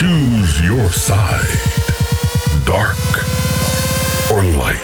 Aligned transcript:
Choose 0.00 0.62
your 0.62 0.88
side. 0.88 1.44
Dark 2.64 2.96
or 4.32 4.42
light. 4.56 4.80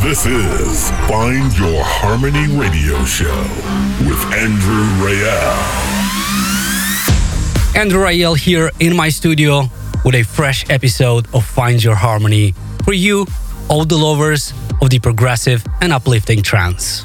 This 0.00 0.26
is 0.26 0.90
Find 1.08 1.58
Your 1.58 1.82
Harmony 1.82 2.46
Radio 2.56 3.04
Show 3.04 3.34
with 4.06 4.24
Andrew 4.32 4.84
Rayel. 5.04 5.93
Andrew 7.76 8.04
Rayel 8.04 8.38
here 8.38 8.70
in 8.78 8.94
my 8.94 9.08
studio 9.08 9.64
with 10.04 10.14
a 10.14 10.22
fresh 10.22 10.64
episode 10.70 11.26
of 11.34 11.44
Find 11.44 11.82
Your 11.82 11.96
Harmony 11.96 12.54
for 12.84 12.92
you, 12.92 13.26
all 13.68 13.84
the 13.84 13.96
lovers 13.96 14.52
of 14.80 14.90
the 14.90 15.00
progressive 15.00 15.64
and 15.80 15.92
uplifting 15.92 16.40
trance. 16.40 17.04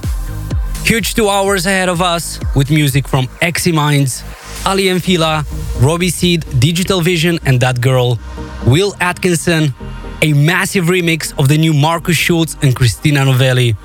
Huge 0.83 1.15
two 1.15 1.27
hours 1.27 1.65
ahead 1.65 1.89
of 1.89 2.03
us 2.03 2.39
with 2.55 2.69
music 2.69 3.07
from 3.07 3.25
Exy 3.41 3.73
Minds, 3.73 4.23
Ali 4.63 4.89
and 4.89 5.03
Fila, 5.03 5.43
Robbie 5.79 6.11
Seed, 6.11 6.45
Digital 6.59 7.01
Vision 7.01 7.39
and 7.47 7.59
That 7.61 7.81
Girl, 7.81 8.19
Will 8.67 8.95
Atkinson, 9.01 9.73
a 10.21 10.33
massive 10.33 10.85
remix 10.85 11.37
of 11.39 11.47
the 11.47 11.57
new 11.57 11.73
Markus 11.73 12.15
Schulz 12.15 12.57
and 12.61 12.75
Christina 12.75 13.25
Novelli, 13.25 13.75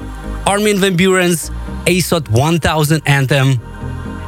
Armin 0.47 0.77
van 0.77 0.98
Buuren's 0.98 1.51
ASOT 1.86 2.28
1000 2.28 3.03
anthem, 3.06 3.58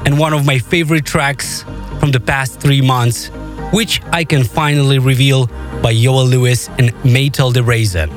and 0.06 0.18
one 0.18 0.32
of 0.32 0.46
my 0.46 0.58
favorite 0.58 1.04
tracks 1.04 1.66
from 1.98 2.10
the 2.10 2.20
past 2.20 2.60
three 2.60 2.80
months, 2.80 3.28
which 3.72 4.00
I 4.12 4.24
can 4.24 4.44
finally 4.44 4.98
reveal 4.98 5.46
by 5.82 5.92
Yoel 5.94 6.28
Lewis 6.28 6.68
and 6.78 6.90
Maytel 7.04 7.52
de 7.52 7.62
Raisin. 7.62 8.10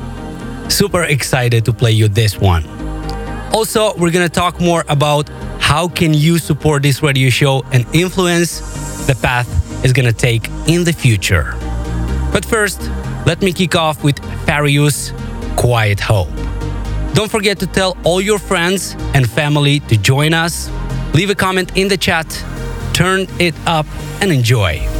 Super 0.69 1.03
excited 1.03 1.65
to 1.65 1.73
play 1.73 1.91
you 1.91 2.07
this 2.07 2.37
one. 2.39 2.63
Also, 3.51 3.95
we're 3.97 4.11
gonna 4.11 4.29
talk 4.29 4.59
more 4.61 4.83
about 4.89 5.29
how 5.59 5.87
can 5.87 6.13
you 6.13 6.37
support 6.37 6.83
this 6.83 7.01
radio 7.01 7.29
show 7.29 7.63
and 7.71 7.85
influence 7.93 8.59
the 9.07 9.15
path 9.15 9.47
it's 9.83 9.93
gonna 9.93 10.11
take 10.11 10.47
in 10.67 10.83
the 10.83 10.93
future. 10.93 11.55
But 12.31 12.45
first, 12.45 12.81
let 13.25 13.41
me 13.41 13.53
kick 13.53 13.75
off 13.75 14.03
with 14.03 14.19
Farius 14.45 15.13
Quiet 15.55 15.99
Hope. 15.99 16.29
Don't 17.13 17.31
forget 17.31 17.59
to 17.59 17.67
tell 17.67 17.97
all 18.03 18.21
your 18.21 18.39
friends 18.39 18.95
and 19.13 19.29
family 19.29 19.79
to 19.81 19.97
join 19.97 20.33
us. 20.33 20.69
Leave 21.13 21.29
a 21.29 21.35
comment 21.35 21.75
in 21.77 21.87
the 21.87 21.97
chat, 21.97 22.27
turn 22.99 23.25
it 23.39 23.55
up, 23.65 23.85
and 24.21 24.29
enjoy. 24.29 24.98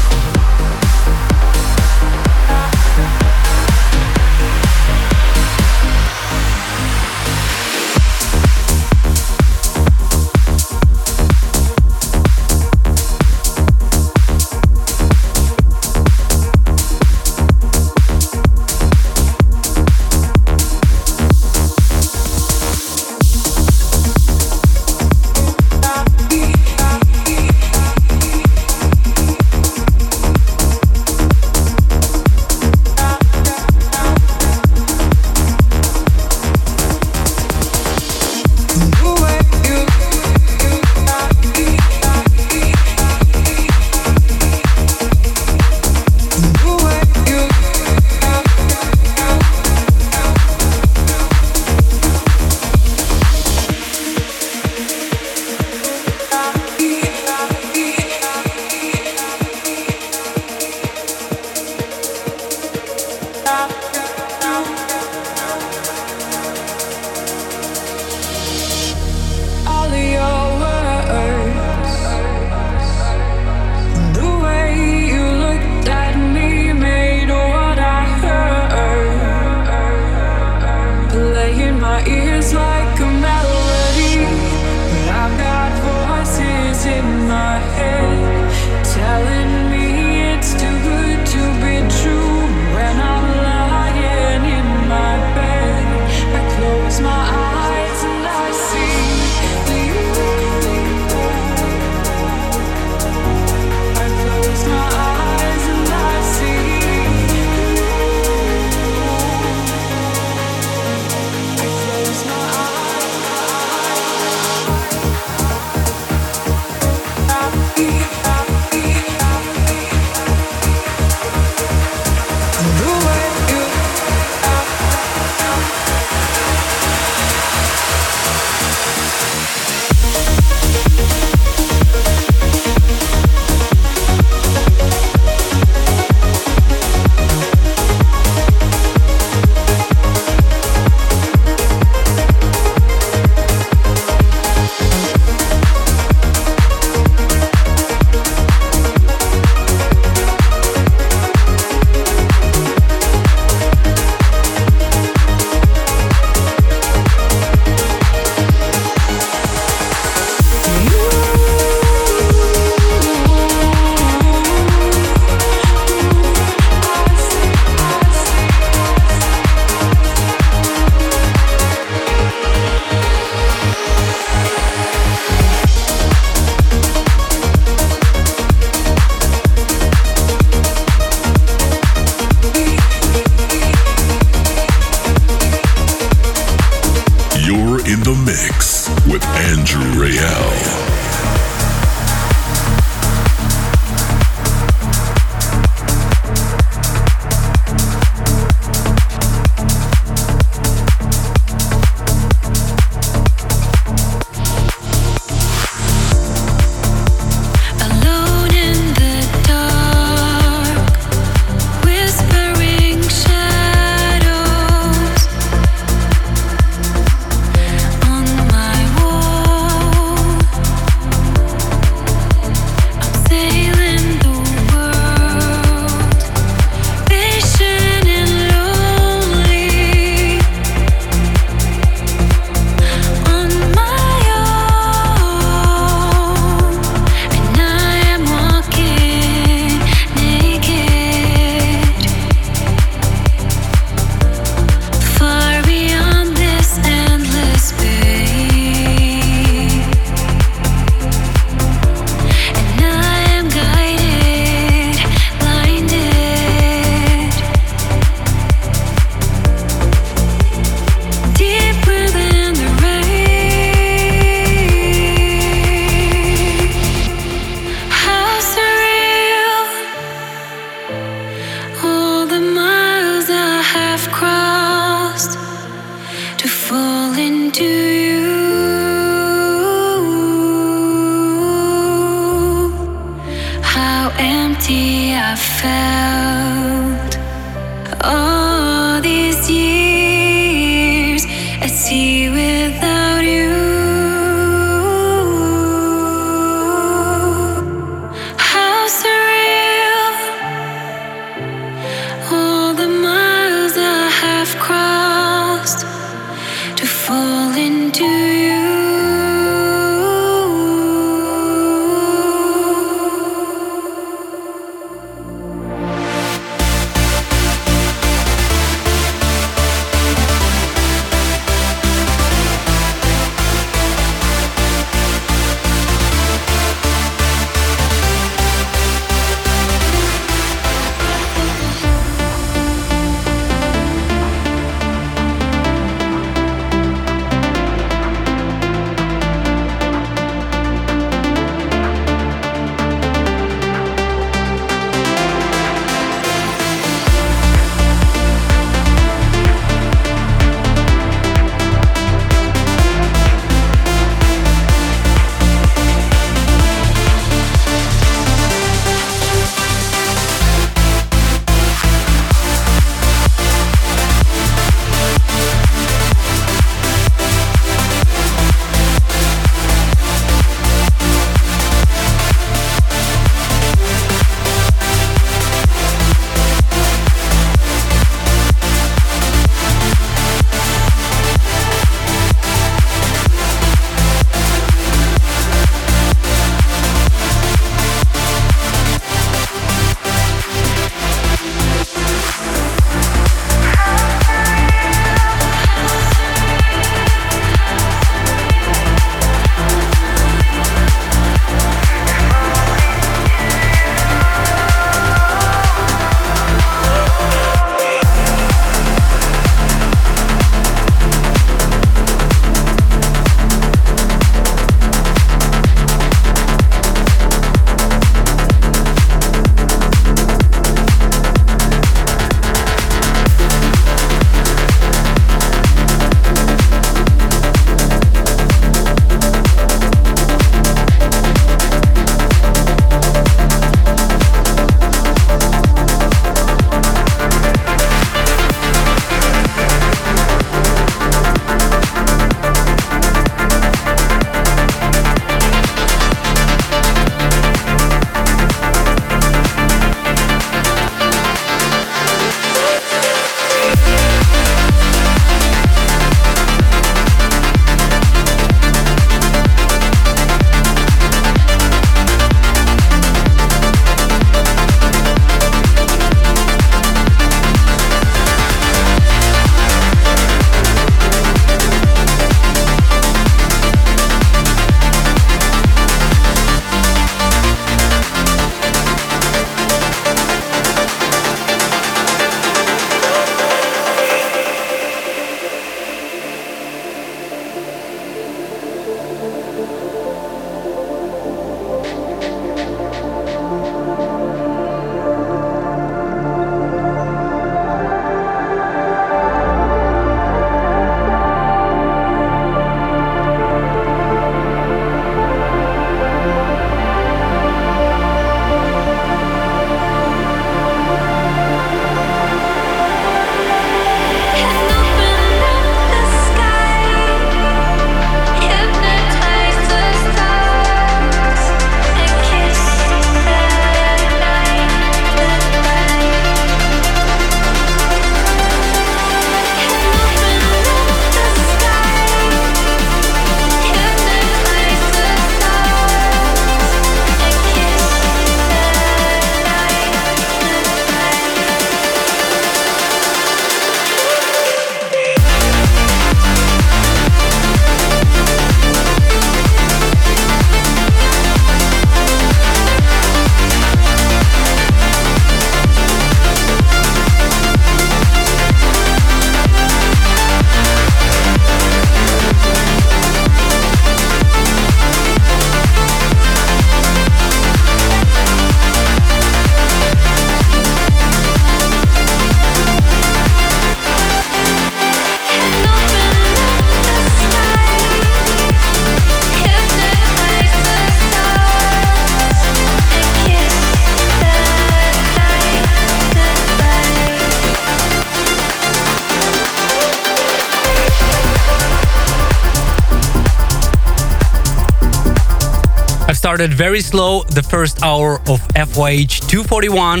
Started 596.36 596.52
very 596.52 596.82
slow 596.82 597.22
the 597.22 597.42
first 597.42 597.82
hour 597.82 598.16
of 598.28 598.46
FYH 598.48 599.26
241 599.26 600.00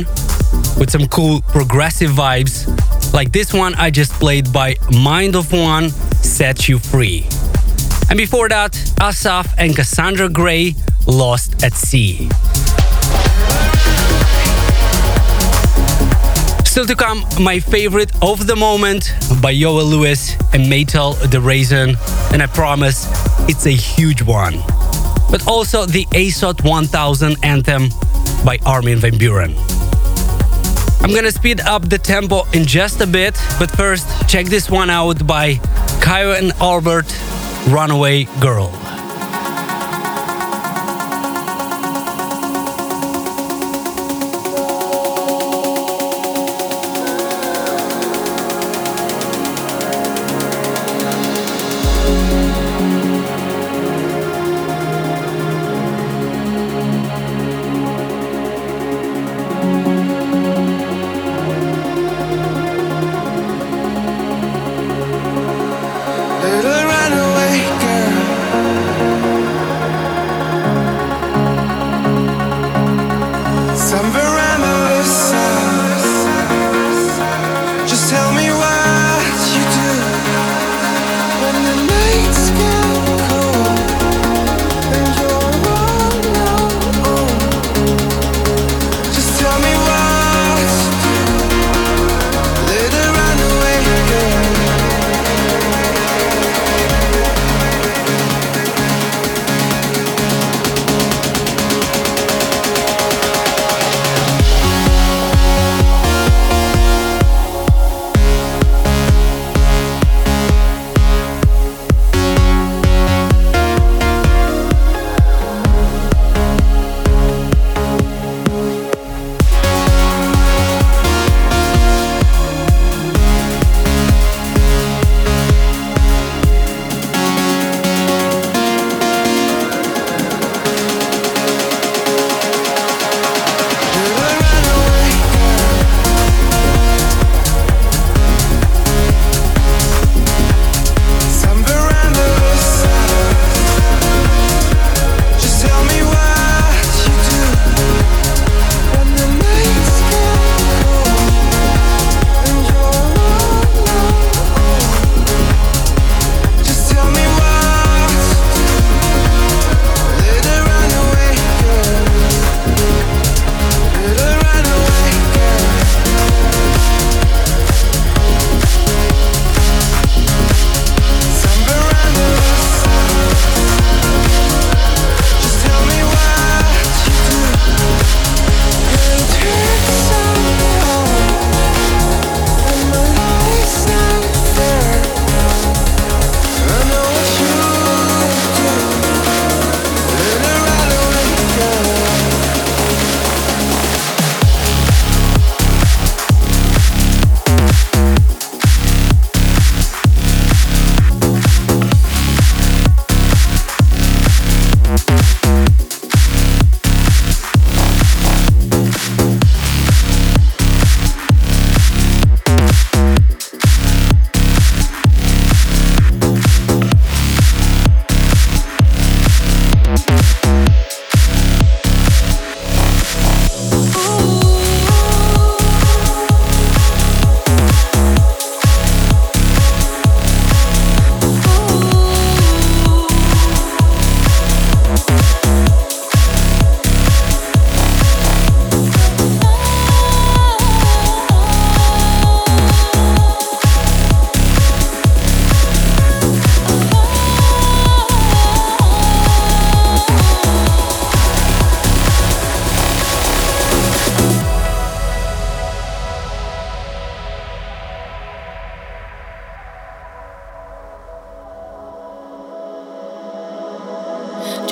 with 0.78 0.90
some 0.90 1.08
cool 1.08 1.40
progressive 1.40 2.10
vibes, 2.10 2.66
like 3.14 3.32
this 3.32 3.54
one 3.54 3.74
I 3.76 3.88
just 3.88 4.12
played 4.20 4.52
by 4.52 4.76
Mind 5.02 5.34
of 5.34 5.50
One 5.50 5.88
Set 6.20 6.68
You 6.68 6.78
Free. 6.78 7.26
And 8.10 8.18
before 8.18 8.50
that, 8.50 8.76
Asaf 9.00 9.54
and 9.56 9.74
Cassandra 9.74 10.28
Gray 10.28 10.74
Lost 11.06 11.64
at 11.64 11.72
Sea. 11.72 12.28
Still 16.66 16.84
to 16.84 16.94
come, 16.94 17.24
my 17.40 17.60
favorite 17.60 18.12
of 18.20 18.46
the 18.46 18.56
moment 18.56 19.14
by 19.40 19.54
Yoel 19.54 19.88
Lewis 19.88 20.34
and 20.52 20.66
Maytal 20.66 21.14
the 21.30 21.40
Raisin, 21.40 21.96
and 22.30 22.42
I 22.42 22.46
promise 22.46 23.06
it's 23.48 23.64
a 23.64 23.70
huge 23.70 24.20
one. 24.20 24.62
But 25.36 25.48
also 25.48 25.84
the 25.84 26.06
ASOT 26.12 26.64
1000 26.64 27.36
anthem 27.42 27.90
by 28.42 28.58
Armin 28.64 29.00
van 29.00 29.12
Buuren. 29.18 29.54
I'm 31.02 31.14
gonna 31.14 31.30
speed 31.30 31.60
up 31.60 31.90
the 31.90 31.98
tempo 31.98 32.44
in 32.54 32.64
just 32.64 33.02
a 33.02 33.06
bit, 33.06 33.38
but 33.58 33.70
first, 33.70 34.08
check 34.30 34.46
this 34.46 34.70
one 34.70 34.88
out 34.88 35.26
by 35.26 35.56
Kyau 36.00 36.38
and 36.38 36.52
Albert, 36.52 37.14
Runaway 37.68 38.24
Girl. 38.40 38.72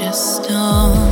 just 0.05 0.43
don't. 0.45 1.04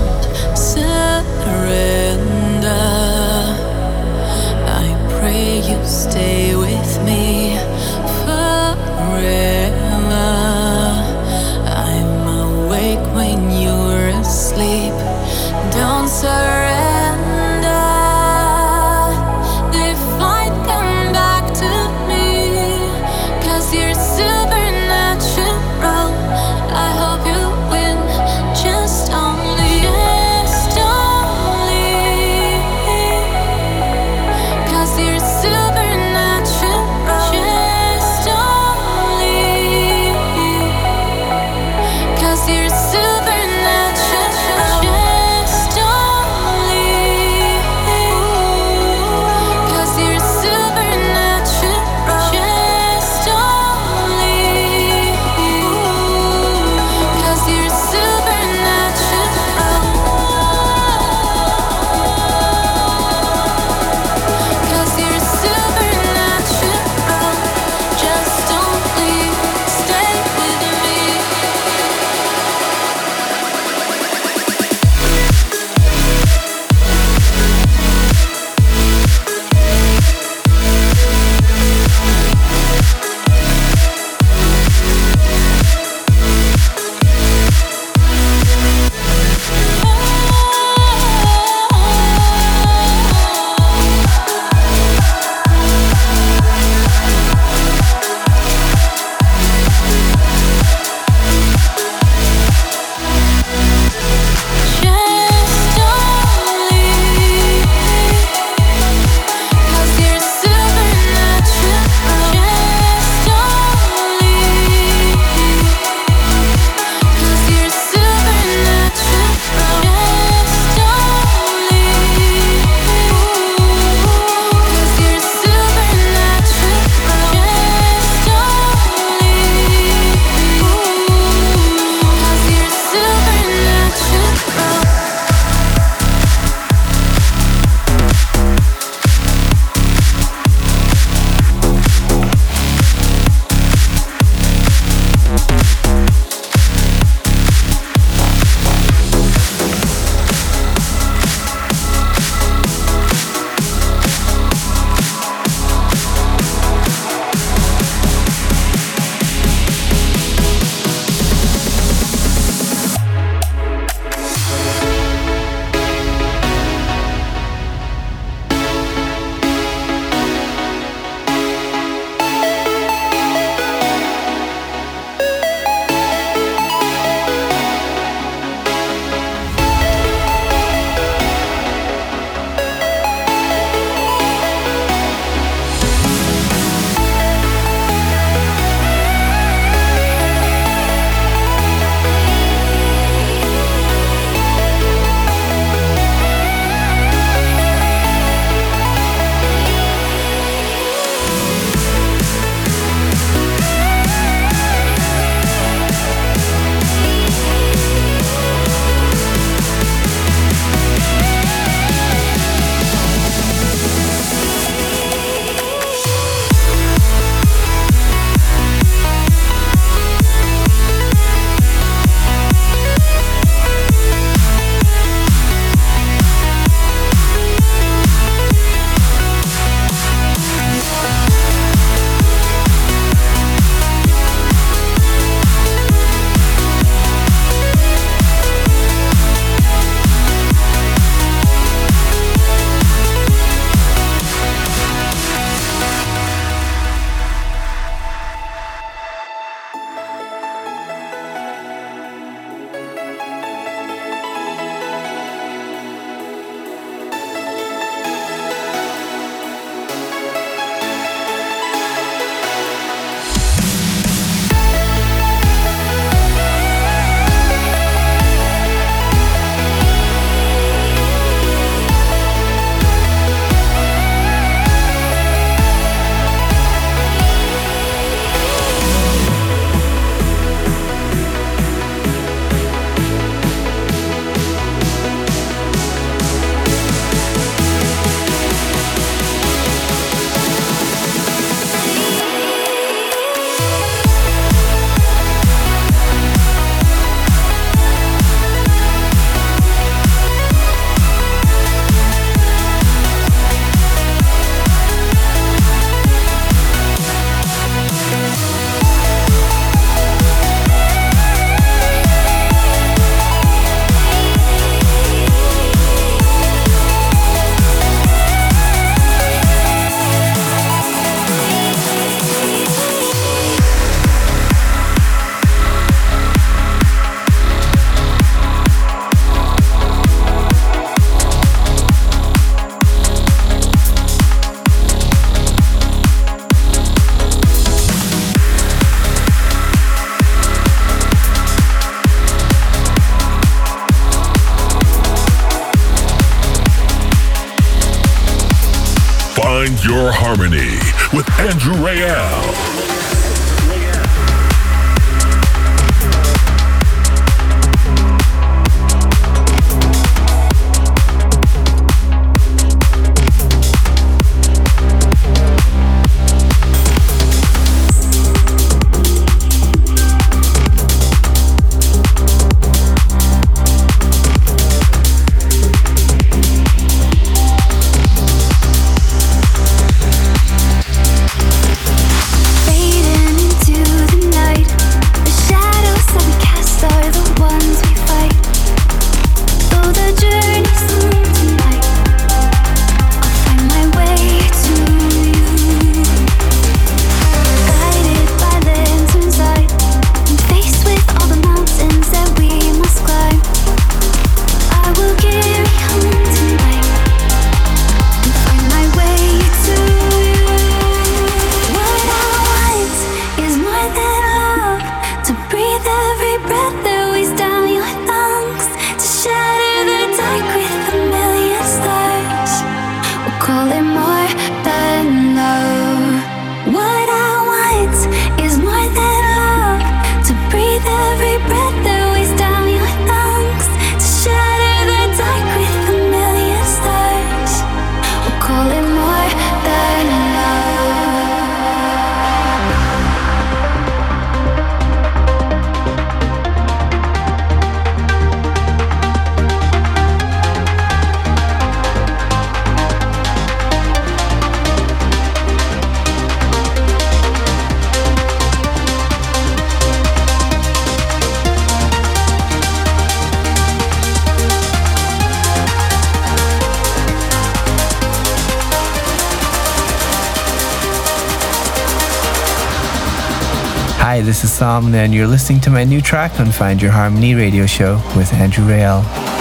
This 474.23 474.45
is 474.45 474.53
Sam, 474.53 474.95
and 474.95 475.13
you're 475.13 475.27
listening 475.27 475.61
to 475.63 475.71
my 475.71 475.85
new 475.85 476.01
track 476.01 476.39
on 476.39 476.53
Find 476.53 476.81
Your 476.81 476.93
Harmony 476.93 477.35
radio 477.35 477.67
show 477.67 477.97
with 478.17 478.33
Andrew 478.33 478.65
Rayel. 478.65 479.32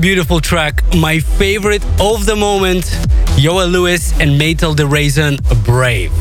Beautiful 0.00 0.40
track. 0.40 0.82
My 0.94 1.18
favorite 1.18 1.84
of 2.00 2.24
the 2.24 2.36
moment, 2.36 2.84
Yoel 3.36 3.70
Lewis 3.70 4.12
and 4.20 4.40
Maytel 4.40 4.76
de 4.76 4.86
Raisin, 4.86 5.38
Brave. 5.64 6.12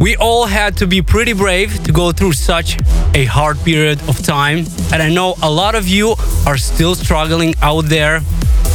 We 0.00 0.16
all 0.16 0.46
had 0.46 0.76
to 0.76 0.86
be 0.86 1.02
pretty 1.02 1.32
brave 1.32 1.82
to 1.84 1.92
go 1.92 2.12
through 2.12 2.32
such 2.32 2.78
a 3.14 3.24
hard 3.24 3.58
period 3.64 4.00
of 4.08 4.22
time, 4.22 4.66
and 4.92 5.02
I 5.02 5.10
know 5.10 5.34
a 5.42 5.50
lot 5.50 5.74
of 5.74 5.88
you 5.88 6.14
are 6.46 6.56
still 6.56 6.94
struggling 6.94 7.54
out 7.60 7.86
there. 7.86 8.20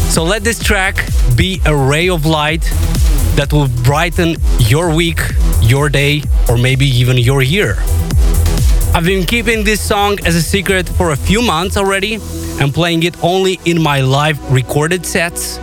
So 0.10 0.24
let 0.24 0.44
this 0.44 0.60
track 0.60 1.08
be 1.36 1.62
a 1.66 1.76
ray 1.76 2.10
of 2.10 2.26
light 2.26 2.64
that 3.36 3.54
will 3.54 3.70
brighten 3.84 4.36
your 4.60 4.94
week, 4.94 5.22
your 5.62 5.90
day, 5.90 6.22
or 6.50 6.58
maybe 6.58 6.86
even 6.86 7.18
your 7.18 7.42
year. 7.42 7.78
I've 8.94 9.06
been 9.06 9.26
keeping 9.26 9.64
this 9.64 9.82
song 9.82 10.20
as 10.26 10.36
a 10.36 10.42
secret 10.42 10.88
for 10.88 11.12
a 11.12 11.18
few 11.18 11.42
months 11.42 11.76
already 11.76 12.20
and 12.60 12.74
playing 12.74 13.04
it 13.04 13.16
only 13.24 13.60
in 13.66 13.82
my 13.82 14.02
live 14.02 14.40
recorded 14.52 15.06
sets. 15.06 15.58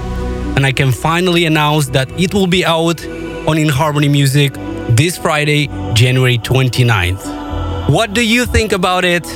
And 0.56 0.66
I 0.66 0.72
can 0.72 0.92
finally 0.92 1.46
announce 1.46 1.88
that 1.88 2.10
it 2.20 2.34
will 2.34 2.46
be 2.46 2.64
out 2.64 3.04
on 3.48 3.58
In 3.58 3.68
Harmony 3.68 4.08
Music 4.08 4.52
this 4.90 5.16
Friday, 5.16 5.68
January 5.94 6.38
29th. 6.38 7.88
What 7.88 8.12
do 8.12 8.26
you 8.26 8.46
think 8.46 8.72
about 8.72 9.04
it? 9.04 9.26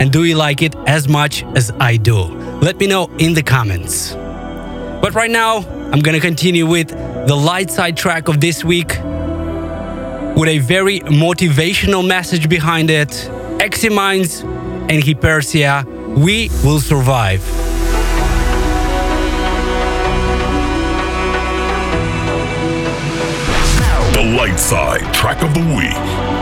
And 0.00 0.12
do 0.12 0.24
you 0.24 0.36
like 0.36 0.62
it 0.62 0.74
as 0.86 1.08
much 1.08 1.44
as 1.54 1.72
I 1.80 1.96
do? 1.96 2.18
Let 2.60 2.78
me 2.78 2.86
know 2.86 3.08
in 3.18 3.34
the 3.34 3.42
comments. 3.42 4.14
But 5.00 5.14
right 5.14 5.30
now, 5.30 5.58
I'm 5.92 6.00
gonna 6.00 6.20
continue 6.20 6.66
with 6.66 6.88
the 6.88 7.34
light 7.34 7.70
side 7.70 7.96
track 7.96 8.28
of 8.28 8.40
this 8.40 8.64
week 8.64 8.88
with 10.36 10.48
a 10.48 10.58
very 10.58 11.00
motivational 11.00 12.06
message 12.06 12.48
behind 12.48 12.90
it. 12.90 13.08
Eximines 13.60 14.42
and 14.42 15.02
Hypersia, 15.02 15.97
we 16.16 16.48
will 16.64 16.80
survive. 16.80 17.44
The 24.14 24.36
light 24.36 24.58
side 24.58 25.12
track 25.14 25.42
of 25.42 25.54
the 25.54 25.60
week. 25.60 26.37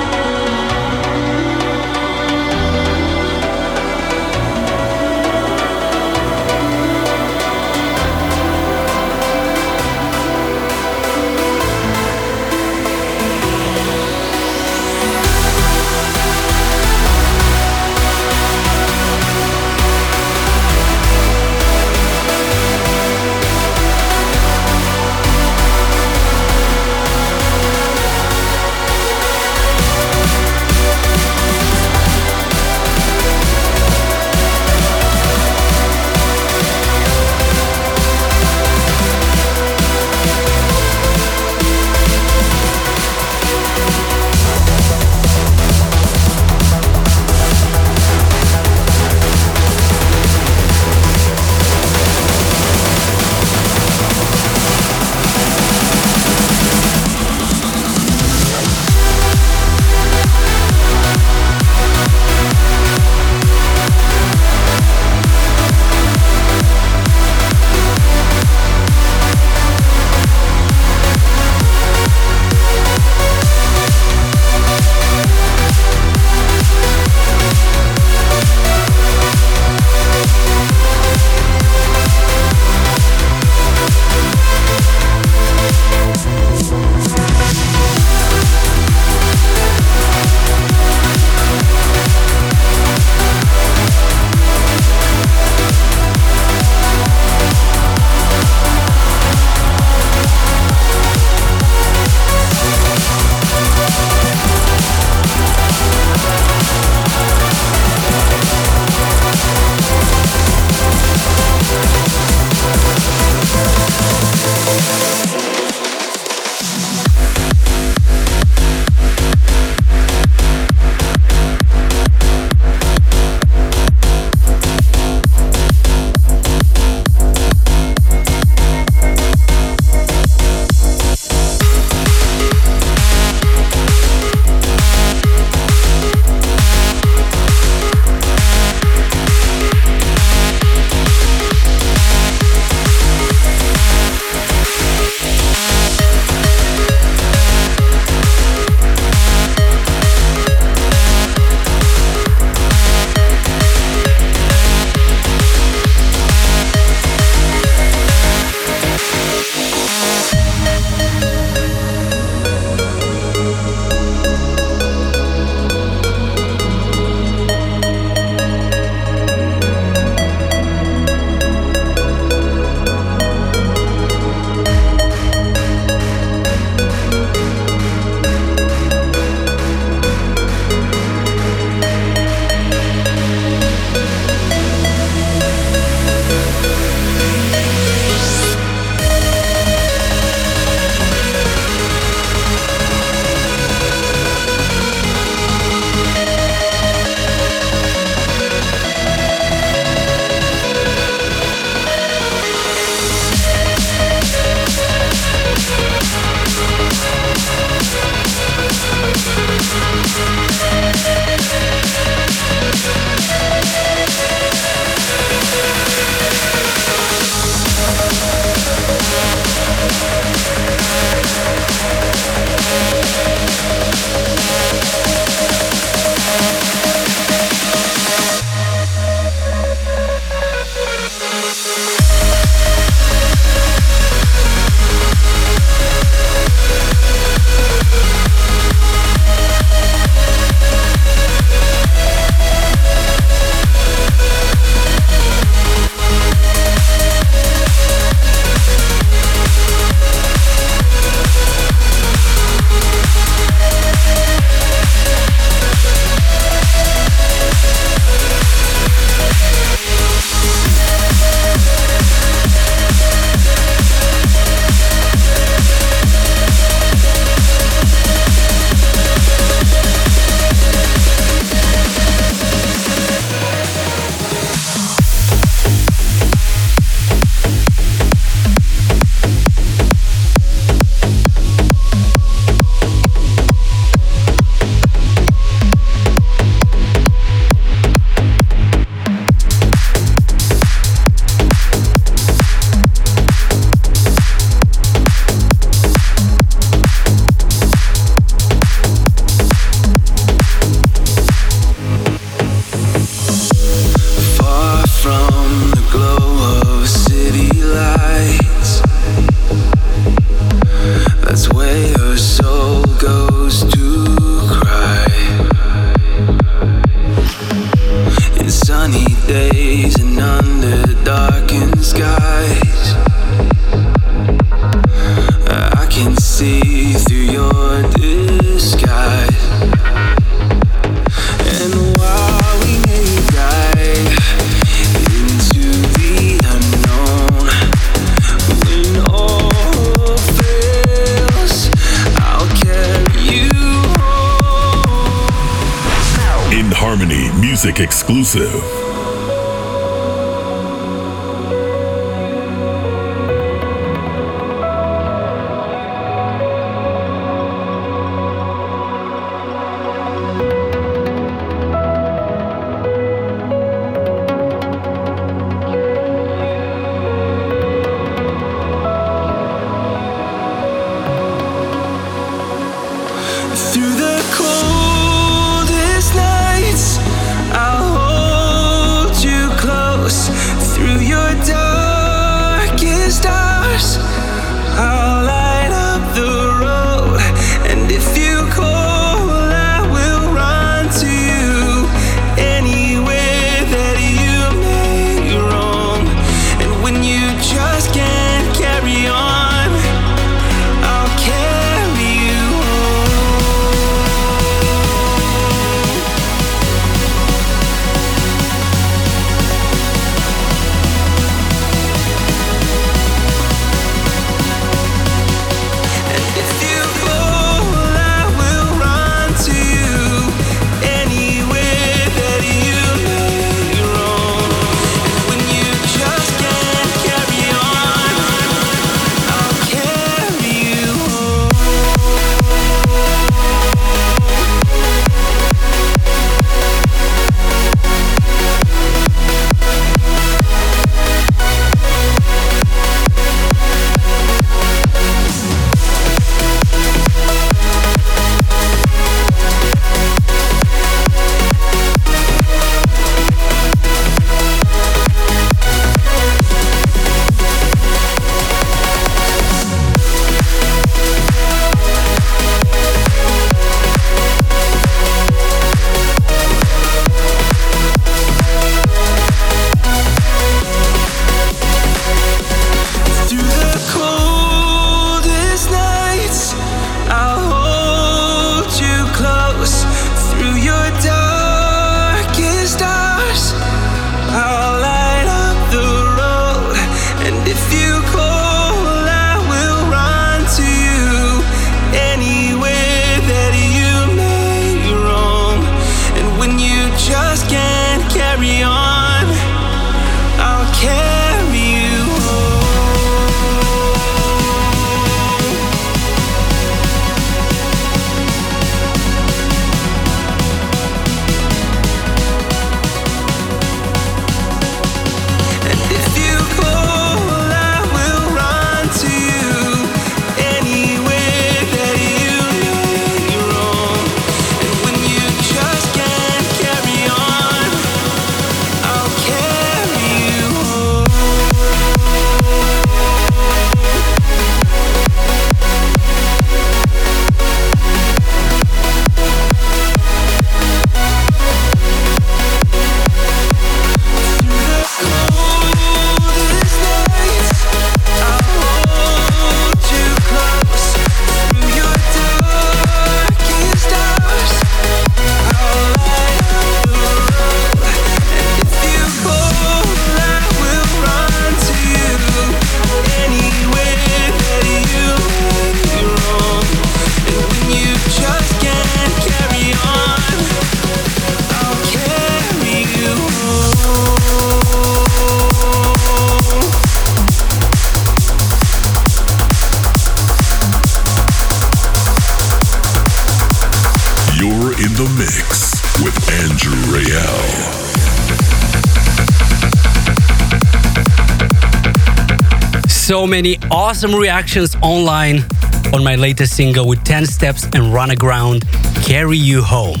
So 593.20 593.26
many 593.26 593.58
awesome 593.70 594.14
reactions 594.14 594.74
online 594.80 595.44
on 595.92 596.02
my 596.02 596.14
latest 596.14 596.56
single 596.56 596.88
with 596.88 597.04
10 597.04 597.26
steps 597.26 597.64
and 597.74 597.92
run 597.92 598.12
aground, 598.12 598.64
Carry 599.02 599.36
You 599.36 599.60
Home. 599.62 600.00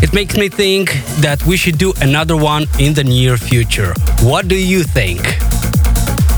It 0.00 0.14
makes 0.14 0.38
me 0.38 0.48
think 0.48 0.92
that 1.20 1.44
we 1.44 1.58
should 1.58 1.76
do 1.76 1.92
another 2.00 2.34
one 2.34 2.64
in 2.78 2.94
the 2.94 3.04
near 3.04 3.36
future. 3.36 3.92
What 4.22 4.48
do 4.48 4.56
you 4.56 4.82
think? 4.82 5.20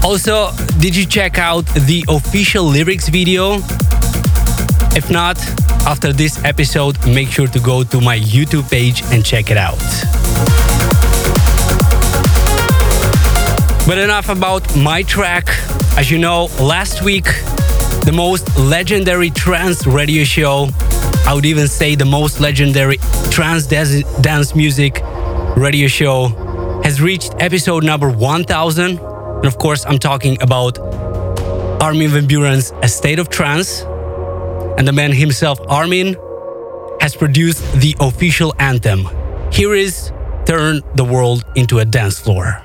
Also, 0.02 0.50
did 0.80 0.96
you 0.96 1.06
check 1.06 1.38
out 1.38 1.64
the 1.86 2.04
official 2.08 2.64
lyrics 2.64 3.08
video? 3.08 3.58
If 4.98 5.12
not, 5.12 5.38
after 5.86 6.12
this 6.12 6.42
episode, 6.44 6.96
make 7.06 7.28
sure 7.28 7.46
to 7.46 7.60
go 7.60 7.84
to 7.84 8.00
my 8.00 8.18
YouTube 8.18 8.68
page 8.68 9.04
and 9.12 9.24
check 9.24 9.48
it 9.48 9.56
out. 9.56 9.78
But 13.86 13.98
enough 13.98 14.28
about 14.28 14.64
my 14.74 15.02
track. 15.02 15.46
As 15.96 16.10
you 16.10 16.18
know, 16.18 16.48
last 16.60 17.02
week, 17.02 17.26
the 18.04 18.12
most 18.12 18.58
legendary 18.58 19.30
trance 19.30 19.86
radio 19.86 20.24
show, 20.24 20.68
I 21.24 21.32
would 21.32 21.46
even 21.46 21.68
say 21.68 21.94
the 21.94 22.04
most 22.04 22.40
legendary 22.40 22.98
trance 23.30 23.66
dance 23.66 24.54
music 24.56 25.00
radio 25.56 25.86
show, 25.86 26.80
has 26.82 27.00
reached 27.00 27.34
episode 27.38 27.84
number 27.84 28.10
1000. 28.10 28.98
And 28.98 29.46
of 29.46 29.56
course, 29.58 29.86
I'm 29.86 29.98
talking 29.98 30.36
about 30.42 30.80
Armin 31.80 32.10
van 32.10 32.26
Buuren's 32.26 32.72
A 32.82 32.88
State 32.88 33.20
of 33.20 33.28
Trance. 33.28 33.82
And 34.76 34.88
the 34.88 34.92
man 34.92 35.12
himself, 35.12 35.60
Armin, 35.68 36.16
has 37.00 37.14
produced 37.14 37.62
the 37.80 37.94
official 38.00 38.52
anthem. 38.58 39.08
Here 39.52 39.74
is 39.74 40.12
turn 40.44 40.82
the 40.96 41.04
world 41.04 41.44
into 41.54 41.78
a 41.78 41.84
dance 41.84 42.18
floor. 42.18 42.60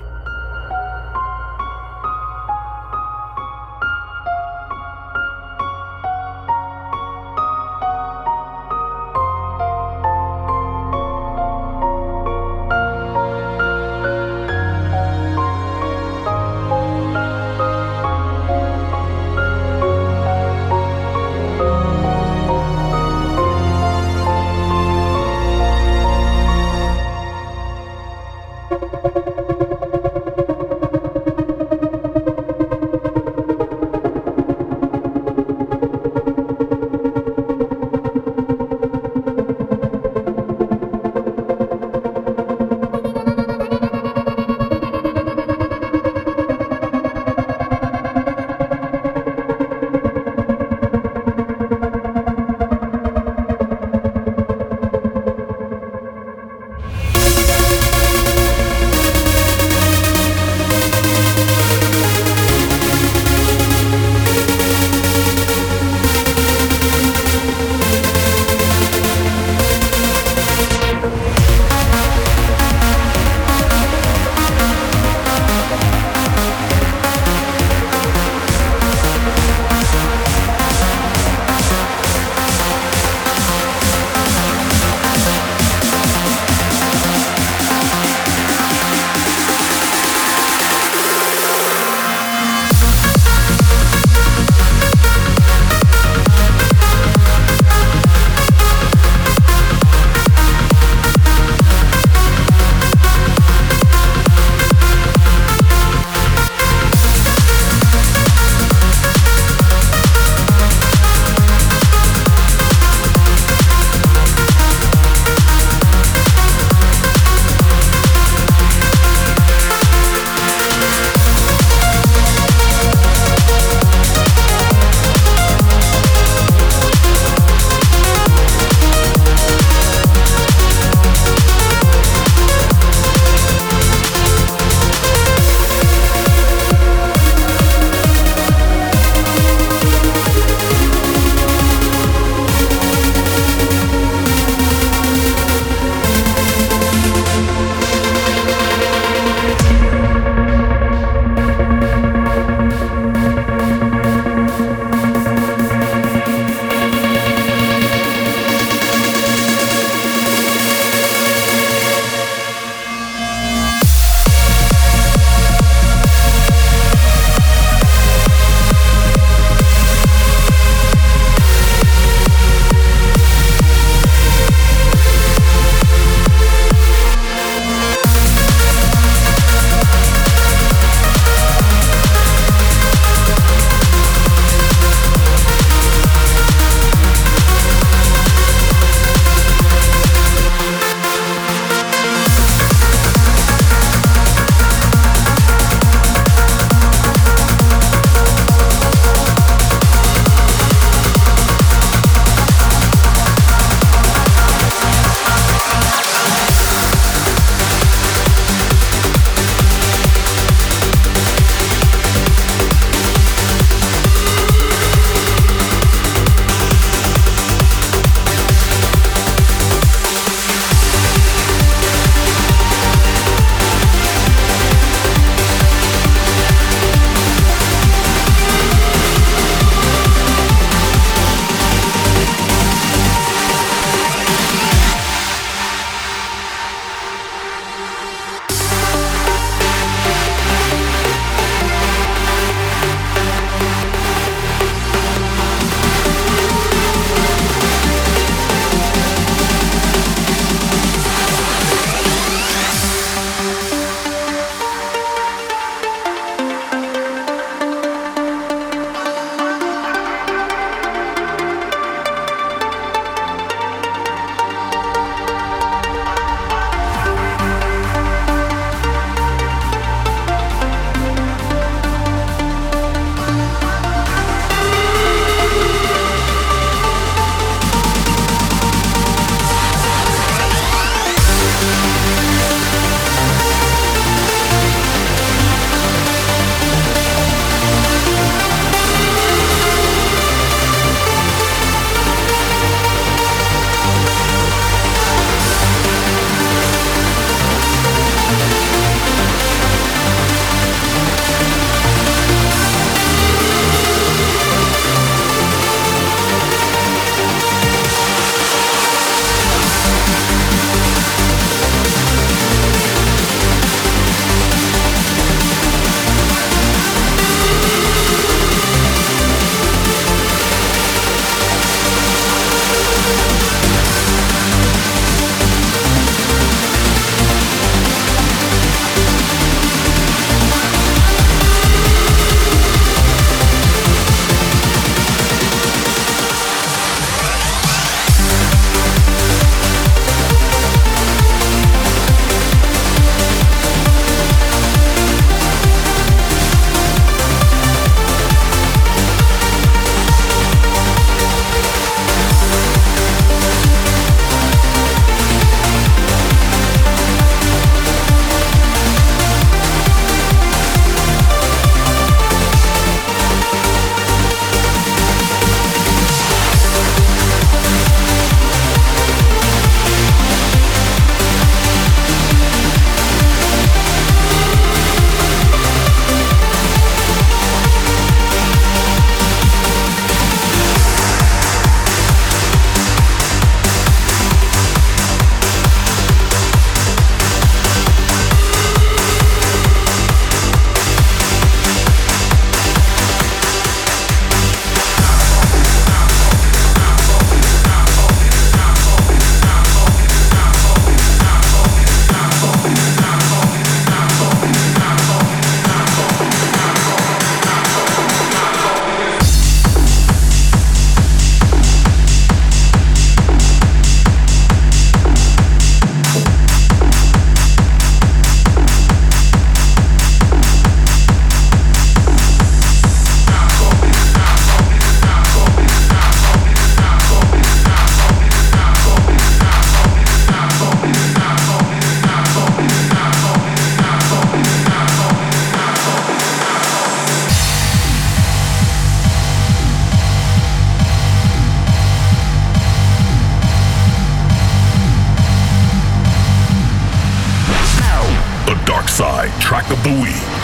Track 449.40 449.72
of 449.72 449.82
the 449.82 450.02
Week. 450.02 450.39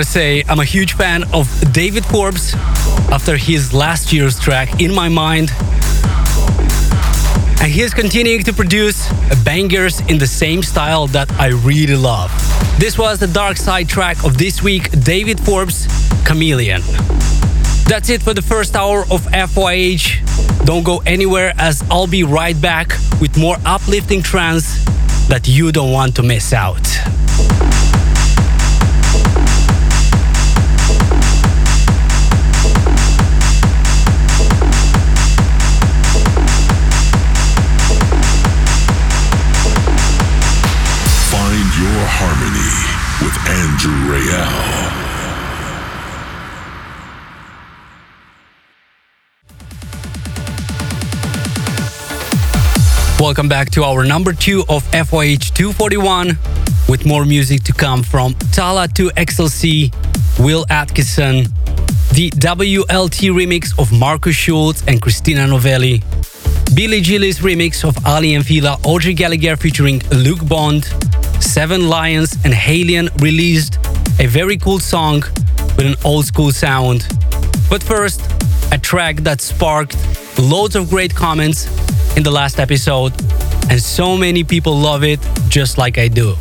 Gotta 0.00 0.12
say, 0.12 0.42
I'm 0.48 0.60
a 0.60 0.64
huge 0.64 0.94
fan 0.94 1.24
of 1.34 1.46
David 1.72 2.06
Forbes 2.06 2.54
after 3.12 3.36
his 3.36 3.74
last 3.74 4.14
year's 4.14 4.40
track, 4.40 4.80
In 4.80 4.94
My 4.94 5.10
Mind. 5.10 5.50
And 7.60 7.70
he 7.70 7.82
is 7.82 7.92
continuing 7.92 8.42
to 8.44 8.52
produce 8.54 9.12
bangers 9.44 10.00
in 10.08 10.16
the 10.16 10.26
same 10.26 10.62
style 10.62 11.06
that 11.08 11.30
I 11.32 11.48
really 11.48 11.96
love. 11.96 12.30
This 12.78 12.96
was 12.96 13.18
the 13.18 13.26
dark 13.26 13.58
side 13.58 13.90
track 13.90 14.24
of 14.24 14.38
this 14.38 14.62
week, 14.62 14.90
David 15.04 15.38
Forbes, 15.38 15.86
Chameleon. 16.24 16.80
That's 17.84 18.08
it 18.08 18.22
for 18.22 18.32
the 18.32 18.42
first 18.42 18.76
hour 18.76 19.00
of 19.10 19.26
FYH. 19.26 20.64
Don't 20.64 20.82
go 20.82 21.02
anywhere 21.04 21.52
as 21.58 21.84
I'll 21.90 22.06
be 22.06 22.24
right 22.24 22.58
back 22.58 22.88
with 23.20 23.36
more 23.36 23.58
uplifting 23.66 24.22
trance 24.22 24.82
that 25.28 25.46
you 25.46 25.72
don't 25.72 25.92
want 25.92 26.16
to 26.16 26.22
miss 26.22 26.54
out. 26.54 26.89
Welcome 53.18 53.48
back 53.48 53.70
to 53.70 53.84
hour 53.84 54.04
number 54.04 54.34
two 54.34 54.64
of 54.68 54.82
FYH 54.90 55.54
241 55.54 56.38
with 56.90 57.06
more 57.06 57.24
music 57.24 57.62
to 57.62 57.72
come 57.72 58.02
from 58.02 58.34
Talla 58.52 58.92
2 58.92 59.12
XLC, 59.16 59.90
Will 60.38 60.66
Atkinson, 60.68 61.44
the 62.12 62.30
WLT 62.32 63.30
remix 63.30 63.78
of 63.78 63.98
Markus 63.98 64.36
Schulz 64.36 64.84
and 64.88 65.00
Christina 65.00 65.46
Novelli, 65.46 66.02
Billy 66.74 67.00
Gillies 67.00 67.38
remix 67.38 67.82
of 67.88 67.96
Aly 68.06 68.34
and 68.34 68.44
Fila, 68.44 68.78
Audrey 68.84 69.14
Gallagher 69.14 69.56
featuring 69.56 70.02
Luke 70.12 70.46
Bond, 70.46 70.84
Seven 71.50 71.88
Lions 71.88 72.34
and 72.44 72.54
Haliene 72.54 73.10
released 73.20 73.78
a 74.20 74.26
very 74.26 74.56
cool 74.56 74.78
song 74.78 75.24
with 75.76 75.84
an 75.84 75.96
old 76.04 76.24
school 76.24 76.52
sound. 76.52 77.04
But 77.68 77.82
first, 77.82 78.20
a 78.70 78.78
track 78.78 79.16
that 79.26 79.40
sparked 79.40 79.96
loads 80.38 80.76
of 80.76 80.88
great 80.88 81.12
comments 81.12 81.66
in 82.16 82.22
the 82.22 82.30
last 82.30 82.60
episode, 82.60 83.12
and 83.68 83.82
so 83.82 84.16
many 84.16 84.44
people 84.44 84.76
love 84.76 85.02
it 85.02 85.18
just 85.48 85.76
like 85.76 85.98
I 85.98 86.06
do. 86.06 86.36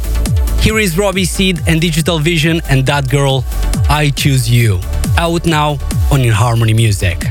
Here 0.62 0.78
is 0.78 0.96
Robbie 0.96 1.26
Seed 1.26 1.60
and 1.66 1.82
Digital 1.82 2.20
Vision 2.20 2.62
and 2.70 2.86
That 2.86 3.10
Girl, 3.10 3.44
I 3.90 4.12
Choose 4.16 4.48
You, 4.48 4.80
out 5.18 5.44
now 5.48 5.80
on 6.12 6.22
In 6.22 6.34
Harmony 6.34 6.74
Music. 6.74 7.29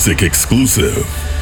Music 0.00 0.22
Exclusive. 0.22 1.39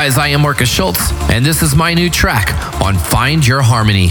Guys, 0.00 0.16
I 0.16 0.28
am 0.28 0.40
Markus 0.40 0.70
Schulz, 0.70 1.12
and 1.28 1.44
this 1.44 1.60
is 1.60 1.76
my 1.76 1.92
new 1.92 2.08
track 2.08 2.80
on 2.80 2.96
Find 2.96 3.46
Your 3.46 3.60
Harmony. 3.60 4.08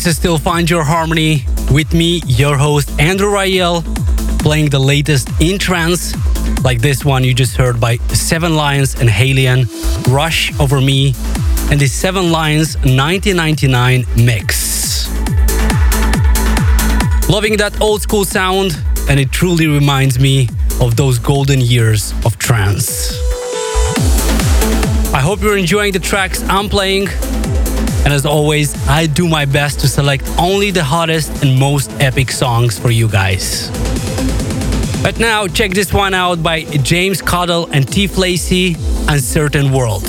This 0.00 0.14
is 0.14 0.16
still 0.16 0.38
Find 0.38 0.70
Your 0.70 0.82
Harmony 0.82 1.44
with 1.70 1.92
me, 1.92 2.22
your 2.24 2.56
host 2.56 2.88
Andrew 2.98 3.28
Rayel, 3.28 3.84
playing 4.38 4.70
the 4.70 4.78
latest 4.78 5.28
in 5.42 5.58
trance, 5.58 6.14
like 6.64 6.80
this 6.80 7.04
one 7.04 7.22
you 7.22 7.34
just 7.34 7.54
heard 7.54 7.78
by 7.78 7.96
Seven 8.08 8.56
Lions 8.56 8.98
and 8.98 9.10
Haliene, 9.10 9.66
Rush 10.10 10.58
Over 10.58 10.80
Me, 10.80 11.14
and 11.70 11.78
the 11.78 11.86
Seven 11.86 12.32
Lions 12.32 12.76
1999 12.76 14.06
mix. 14.24 15.10
Loving 17.28 17.58
that 17.58 17.78
old 17.82 18.00
school 18.00 18.24
sound, 18.24 18.82
and 19.10 19.20
it 19.20 19.30
truly 19.30 19.66
reminds 19.66 20.18
me 20.18 20.48
of 20.80 20.96
those 20.96 21.18
golden 21.18 21.60
years 21.60 22.14
of 22.24 22.38
trance. 22.38 23.20
I 25.12 25.20
hope 25.20 25.42
you're 25.42 25.58
enjoying 25.58 25.92
the 25.92 25.98
tracks 25.98 26.42
I'm 26.44 26.70
playing 26.70 27.08
and 28.04 28.12
as 28.12 28.24
always, 28.24 28.74
I 28.88 29.06
do 29.06 29.28
my 29.28 29.44
best 29.44 29.80
to 29.80 29.88
select 29.88 30.28
only 30.38 30.70
the 30.70 30.84
hottest 30.84 31.42
and 31.42 31.58
most 31.58 31.90
epic 32.00 32.30
songs 32.30 32.78
for 32.78 32.90
you 32.90 33.08
guys. 33.08 33.70
But 35.02 35.18
now, 35.18 35.46
check 35.46 35.72
this 35.72 35.92
one 35.92 36.12
out 36.12 36.42
by 36.42 36.64
James 36.64 37.22
Cottle 37.22 37.68
and 37.72 37.86
T. 37.86 38.06
Lacey, 38.06 38.76
Uncertain 39.08 39.72
World. 39.72 40.04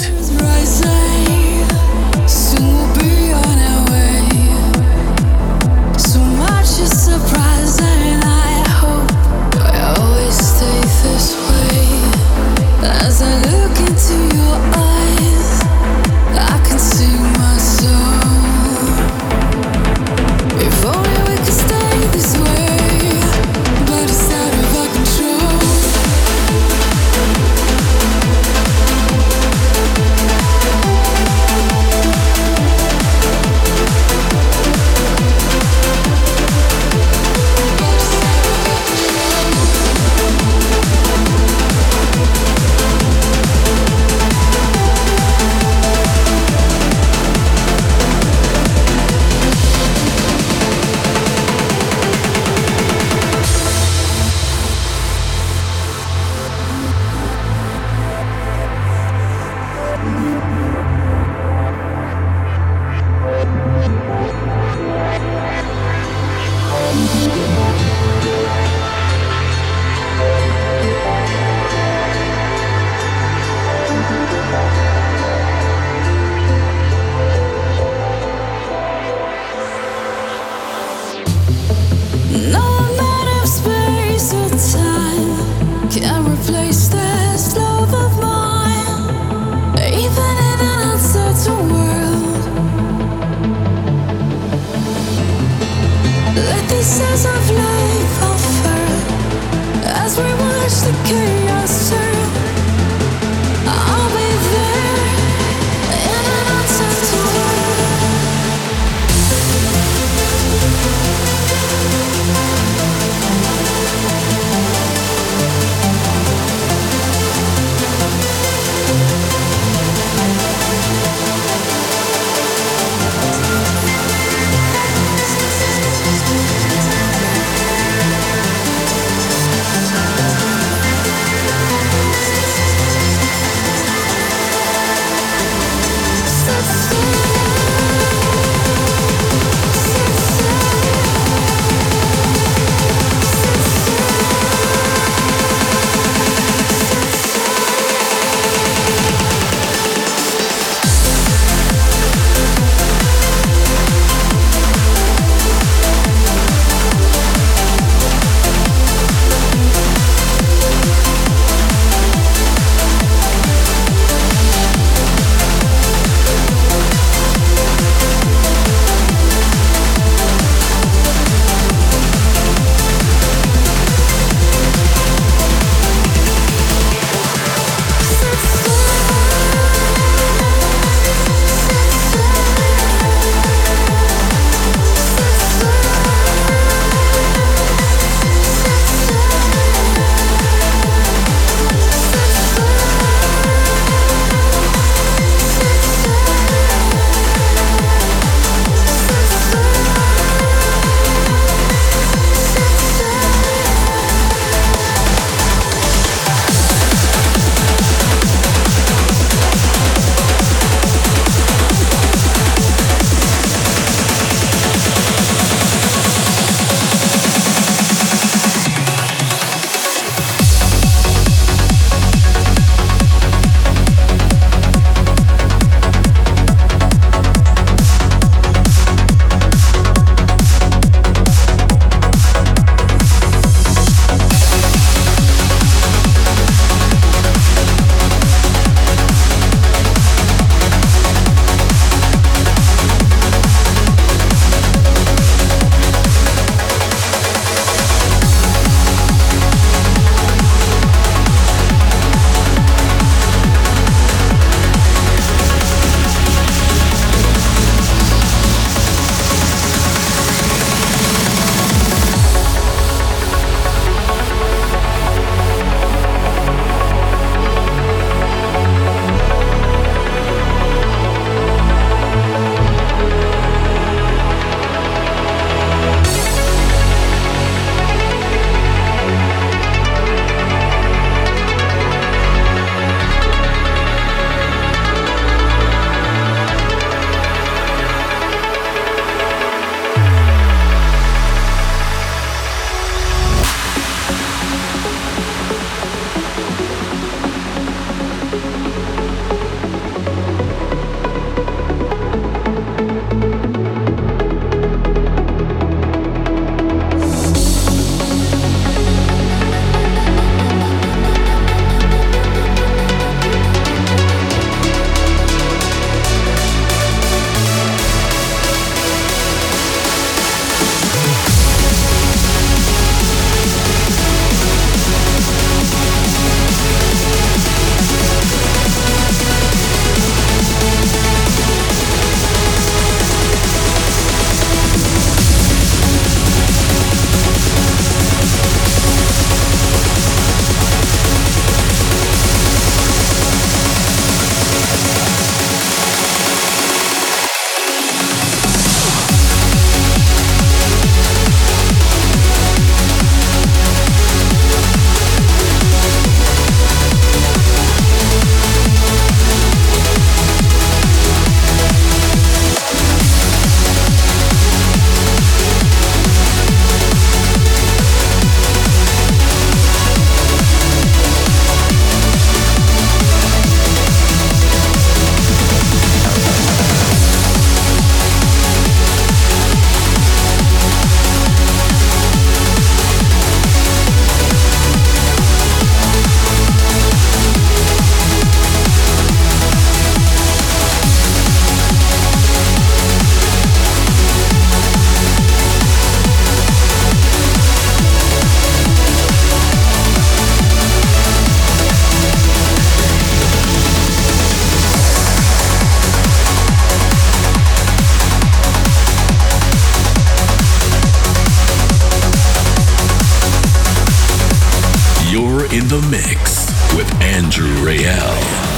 Mix 415.89 416.47
with 416.75 416.91
Andrew 417.01 417.53
Rayel. 417.63 418.51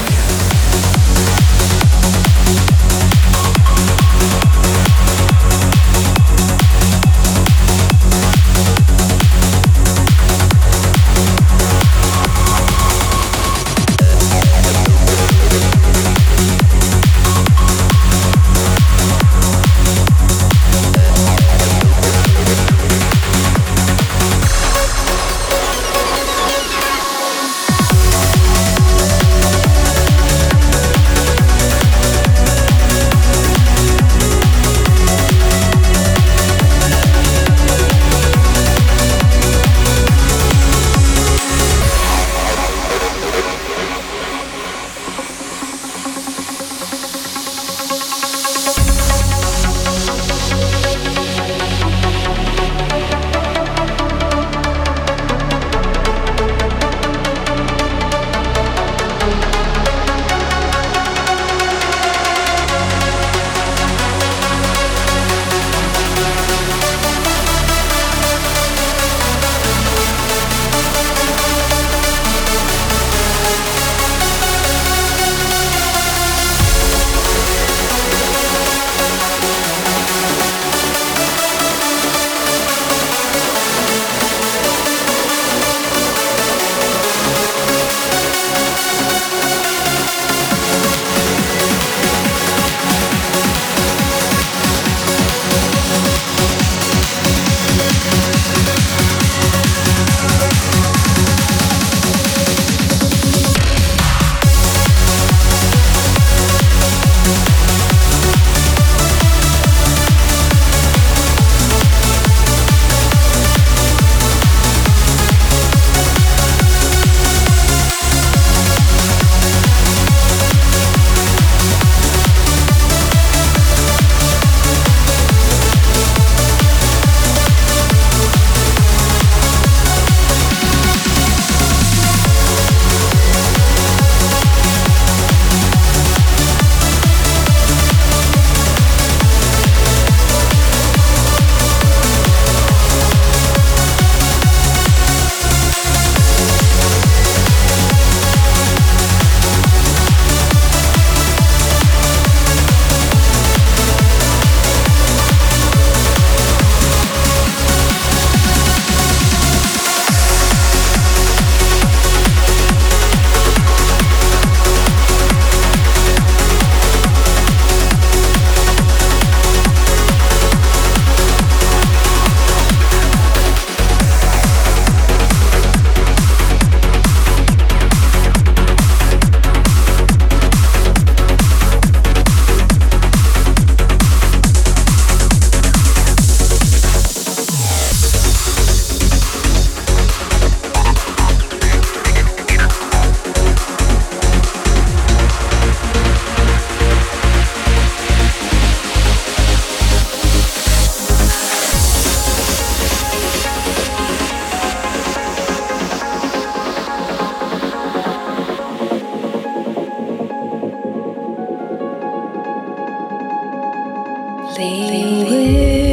Was 215.22 215.93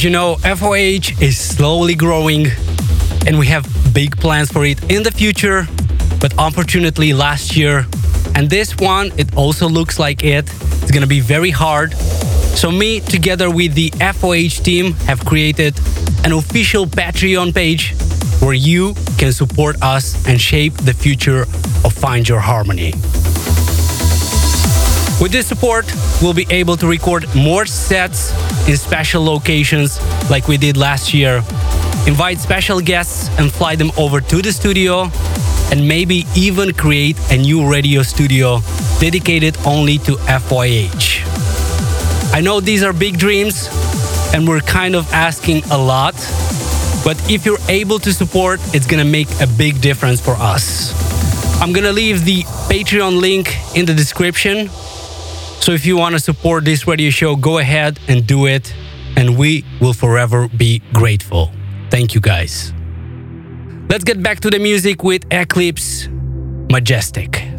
As 0.00 0.04
you 0.04 0.10
know, 0.10 0.36
FOH 0.36 1.20
is 1.20 1.36
slowly 1.38 1.94
growing 1.94 2.46
and 3.26 3.38
we 3.38 3.46
have 3.48 3.66
big 3.92 4.16
plans 4.16 4.50
for 4.50 4.64
it 4.64 4.82
in 4.90 5.02
the 5.02 5.10
future. 5.10 5.66
But 6.22 6.32
unfortunately, 6.38 7.12
last 7.12 7.54
year 7.54 7.86
and 8.34 8.48
this 8.48 8.74
one, 8.78 9.12
it 9.18 9.36
also 9.36 9.68
looks 9.68 9.98
like 9.98 10.24
it. 10.24 10.50
It's 10.80 10.90
gonna 10.90 11.06
be 11.06 11.20
very 11.20 11.50
hard. 11.50 11.92
So, 12.56 12.70
me, 12.70 13.00
together 13.00 13.50
with 13.50 13.74
the 13.74 13.92
FOH 14.00 14.62
team, 14.62 14.94
have 15.04 15.22
created 15.26 15.78
an 16.24 16.32
official 16.32 16.86
Patreon 16.86 17.54
page 17.54 17.94
where 18.40 18.54
you 18.54 18.94
can 19.18 19.32
support 19.34 19.76
us 19.82 20.26
and 20.26 20.40
shape 20.40 20.72
the 20.78 20.94
future 20.94 21.42
of 21.84 21.92
Find 21.92 22.26
Your 22.26 22.40
Harmony. 22.40 22.92
With 25.20 25.32
this 25.32 25.46
support, 25.46 25.84
we'll 26.22 26.32
be 26.32 26.46
able 26.48 26.78
to 26.78 26.86
record 26.86 27.26
more 27.34 27.66
sets 27.66 28.32
in 28.68 28.76
special 28.76 29.24
locations 29.24 30.00
like 30.30 30.48
we 30.48 30.56
did 30.56 30.76
last 30.76 31.12
year, 31.14 31.36
invite 32.06 32.38
special 32.38 32.80
guests 32.80 33.28
and 33.38 33.52
fly 33.52 33.76
them 33.76 33.90
over 33.96 34.20
to 34.20 34.42
the 34.42 34.52
studio, 34.52 35.10
and 35.70 35.86
maybe 35.86 36.24
even 36.34 36.72
create 36.74 37.16
a 37.30 37.36
new 37.36 37.70
radio 37.70 38.02
studio 38.02 38.60
dedicated 38.98 39.56
only 39.66 39.98
to 39.98 40.12
FYH. 40.26 41.22
I 42.32 42.40
know 42.40 42.60
these 42.60 42.82
are 42.82 42.92
big 42.92 43.18
dreams 43.18 43.68
and 44.34 44.46
we're 44.46 44.60
kind 44.60 44.94
of 44.94 45.12
asking 45.12 45.62
a 45.70 45.78
lot, 45.78 46.14
but 47.04 47.16
if 47.28 47.44
you're 47.44 47.64
able 47.68 47.98
to 48.00 48.12
support, 48.12 48.60
it's 48.74 48.86
gonna 48.86 49.04
make 49.04 49.28
a 49.40 49.46
big 49.46 49.80
difference 49.80 50.20
for 50.20 50.36
us. 50.38 50.92
I'm 51.60 51.72
gonna 51.72 51.92
leave 51.92 52.24
the 52.24 52.42
Patreon 52.68 53.20
link 53.20 53.56
in 53.76 53.84
the 53.86 53.94
description 53.94 54.70
so 55.60 55.72
if 55.72 55.84
you 55.86 55.96
want 55.96 56.14
to 56.14 56.20
support 56.20 56.64
this 56.64 56.86
radio 56.86 57.10
show, 57.10 57.36
go 57.36 57.58
ahead 57.58 57.98
and 58.08 58.26
do 58.26 58.46
it. 58.46 58.74
And 59.16 59.36
we 59.36 59.64
will 59.80 59.92
forever 59.92 60.48
be 60.48 60.80
grateful. 60.92 61.52
Thank 61.90 62.14
you 62.14 62.20
guys. 62.20 62.72
Let's 63.88 64.04
get 64.04 64.22
back 64.22 64.40
to 64.40 64.50
the 64.50 64.58
music 64.58 65.02
with 65.02 65.24
Eclipse 65.30 66.08
Majestic. 66.70 67.49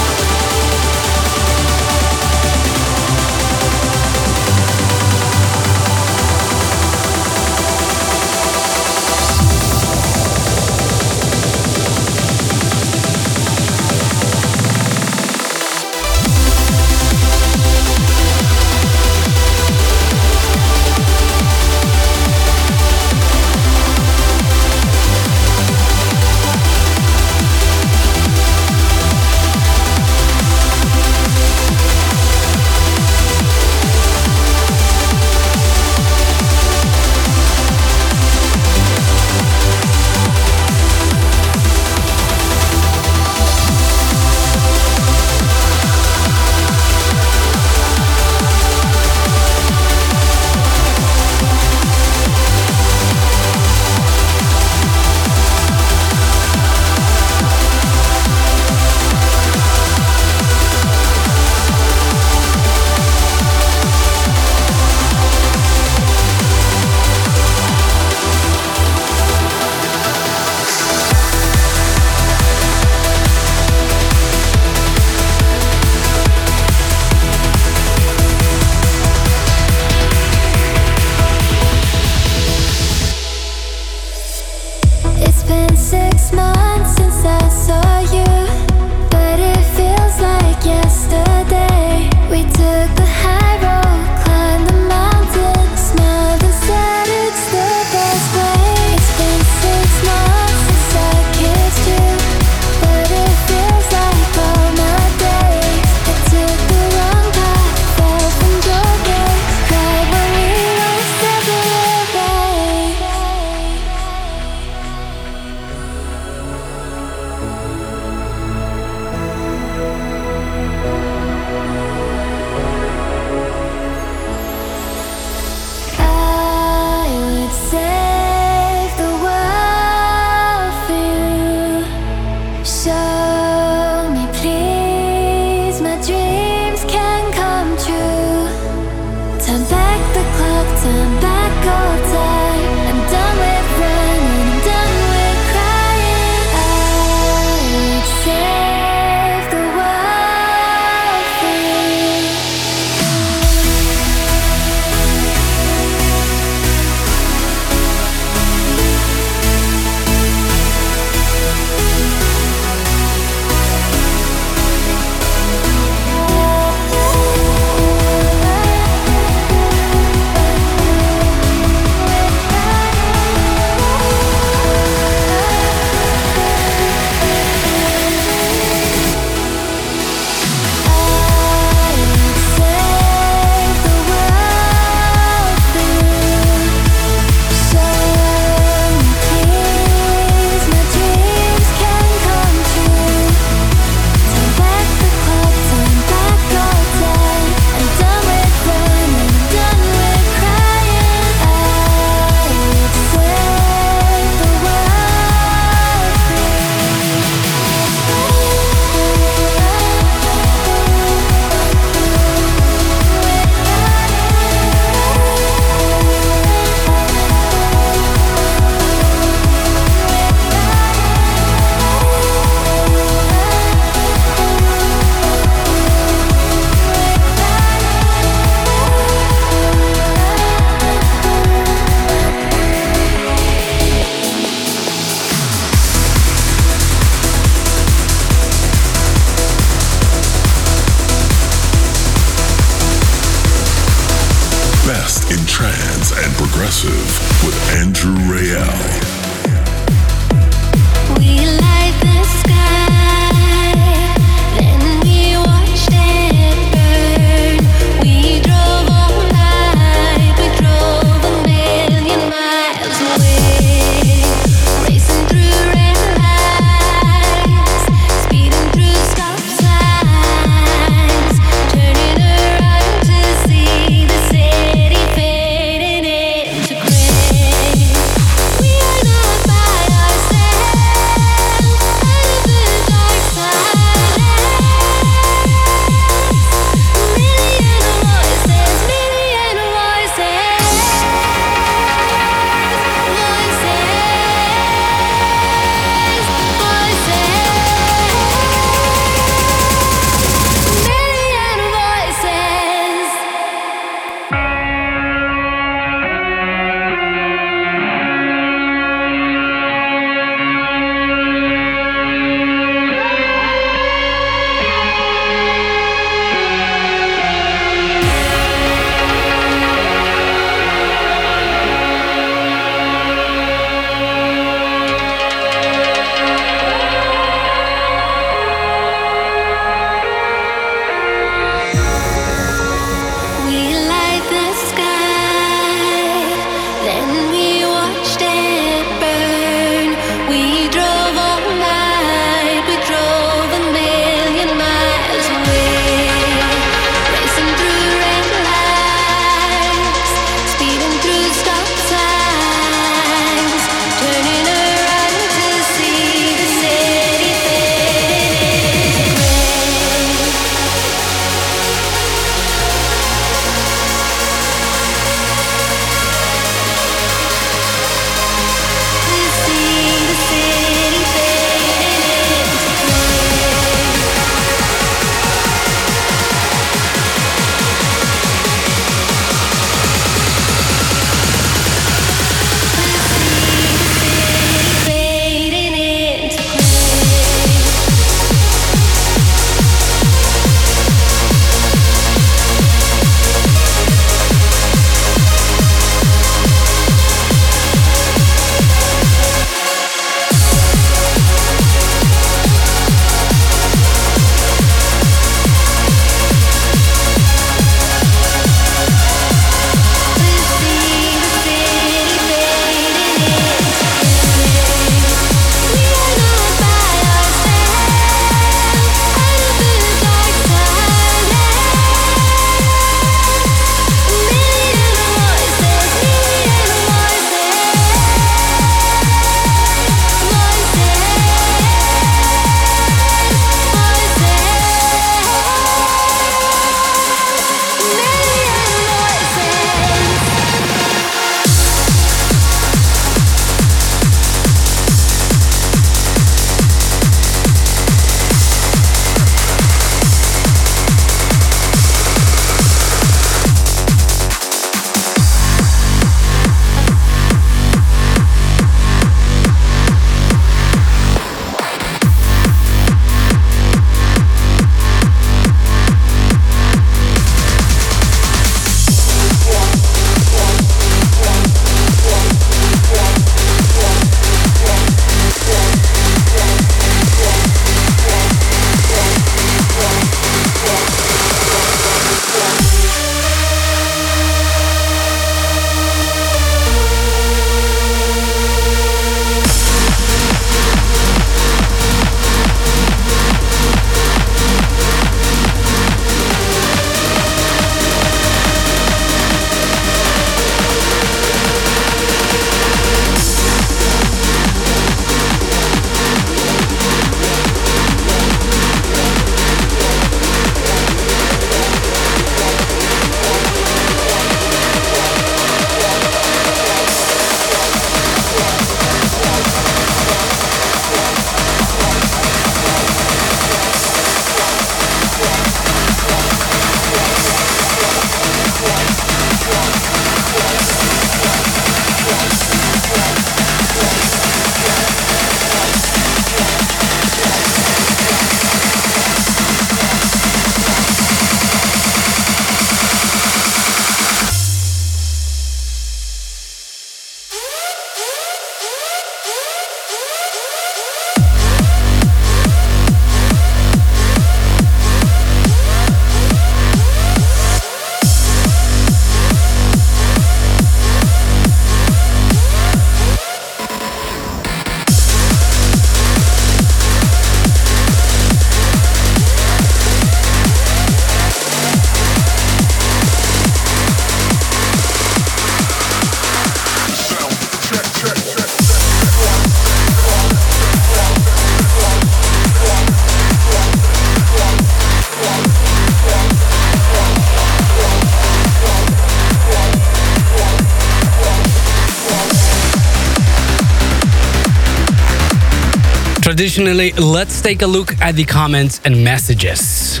Traditionally, 596.34 596.90
let's 596.94 597.40
take 597.40 597.62
a 597.62 597.66
look 597.66 597.96
at 598.00 598.16
the 598.16 598.24
comments 598.24 598.80
and 598.84 599.04
messages. 599.04 600.00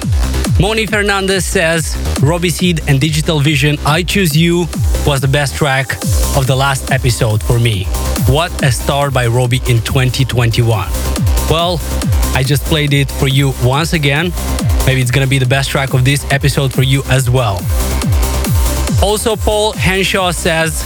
Moni 0.58 0.84
Fernandez 0.84 1.44
says, 1.44 1.96
Robbie 2.20 2.50
Seed 2.50 2.80
and 2.88 3.00
Digital 3.00 3.38
Vision, 3.38 3.78
I 3.86 4.02
Choose 4.02 4.36
You 4.36 4.66
was 5.06 5.20
the 5.20 5.28
best 5.28 5.54
track 5.54 5.92
of 6.36 6.48
the 6.48 6.56
last 6.56 6.90
episode 6.90 7.40
for 7.40 7.60
me. 7.60 7.84
What 8.26 8.50
a 8.64 8.72
start 8.72 9.14
by 9.14 9.28
Robbie 9.28 9.62
in 9.68 9.80
2021. 9.82 10.66
Well, 11.48 11.80
I 12.34 12.42
just 12.44 12.64
played 12.64 12.94
it 12.94 13.08
for 13.12 13.28
you 13.28 13.52
once 13.62 13.92
again. 13.92 14.32
Maybe 14.86 15.00
it's 15.00 15.12
gonna 15.12 15.28
be 15.28 15.38
the 15.38 15.46
best 15.46 15.70
track 15.70 15.94
of 15.94 16.04
this 16.04 16.24
episode 16.32 16.72
for 16.74 16.82
you 16.82 17.04
as 17.10 17.30
well. 17.30 17.60
Also, 19.00 19.36
Paul 19.36 19.72
Henshaw 19.74 20.32
says, 20.32 20.82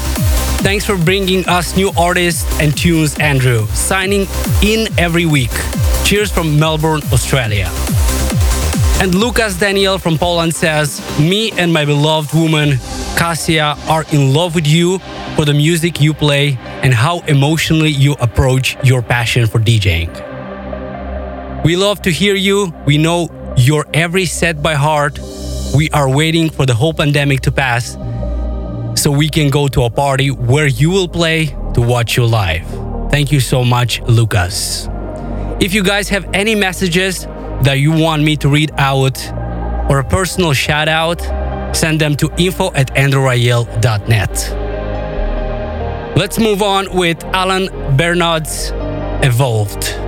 Thanks 0.62 0.84
for 0.84 0.98
bringing 0.98 1.46
us 1.48 1.76
new 1.76 1.92
artists 1.96 2.44
and 2.60 2.76
tunes, 2.76 3.16
Andrew. 3.18 3.66
Signing 3.68 4.26
in 4.62 4.88
every 4.98 5.24
week. 5.24 5.52
Cheers 6.04 6.30
from 6.32 6.58
Melbourne, 6.58 7.00
Australia. 7.12 7.70
And 9.00 9.14
Lucas 9.14 9.56
Daniel 9.56 9.98
from 9.98 10.18
Poland 10.18 10.54
says, 10.54 11.00
Me 11.20 11.52
and 11.52 11.72
my 11.72 11.84
beloved 11.84 12.34
woman, 12.34 12.78
Kasia, 13.16 13.76
are 13.88 14.04
in 14.10 14.34
love 14.34 14.56
with 14.56 14.66
you 14.66 14.98
for 15.36 15.44
the 15.44 15.54
music 15.54 16.00
you 16.00 16.12
play 16.12 16.58
and 16.82 16.92
how 16.92 17.20
emotionally 17.20 17.90
you 17.90 18.14
approach 18.14 18.76
your 18.84 19.00
passion 19.00 19.46
for 19.46 19.60
DJing. 19.60 20.12
We 21.64 21.76
love 21.76 22.02
to 22.02 22.10
hear 22.10 22.34
you. 22.34 22.74
We 22.84 22.98
know 22.98 23.54
your 23.56 23.86
every 23.94 24.26
set 24.26 24.60
by 24.60 24.74
heart. 24.74 25.20
We 25.74 25.88
are 25.90 26.10
waiting 26.10 26.50
for 26.50 26.66
the 26.66 26.74
whole 26.74 26.92
pandemic 26.92 27.42
to 27.42 27.52
pass 27.52 27.96
so 29.08 29.12
we 29.12 29.26
can 29.26 29.48
go 29.48 29.66
to 29.66 29.84
a 29.84 29.88
party 29.88 30.30
where 30.30 30.66
you 30.66 30.90
will 30.90 31.08
play 31.08 31.46
to 31.72 31.80
watch 31.80 32.18
you 32.18 32.26
live. 32.26 32.66
Thank 33.10 33.32
you 33.32 33.40
so 33.40 33.64
much, 33.64 34.02
Lucas. 34.02 34.86
If 35.60 35.72
you 35.72 35.82
guys 35.82 36.10
have 36.10 36.28
any 36.34 36.54
messages 36.54 37.24
that 37.62 37.78
you 37.78 37.90
want 37.90 38.22
me 38.22 38.36
to 38.36 38.50
read 38.50 38.70
out 38.76 39.18
or 39.90 40.00
a 40.00 40.04
personal 40.04 40.52
shout 40.52 40.88
out, 40.88 41.22
send 41.74 42.02
them 42.02 42.16
to 42.16 42.30
info 42.36 42.70
at 42.74 42.94
andrewrayel.net. 42.96 44.34
Let's 46.14 46.38
move 46.38 46.60
on 46.60 46.94
with 46.94 47.24
Alan 47.32 47.68
Bernard's 47.96 48.72
Evolved. 49.24 50.07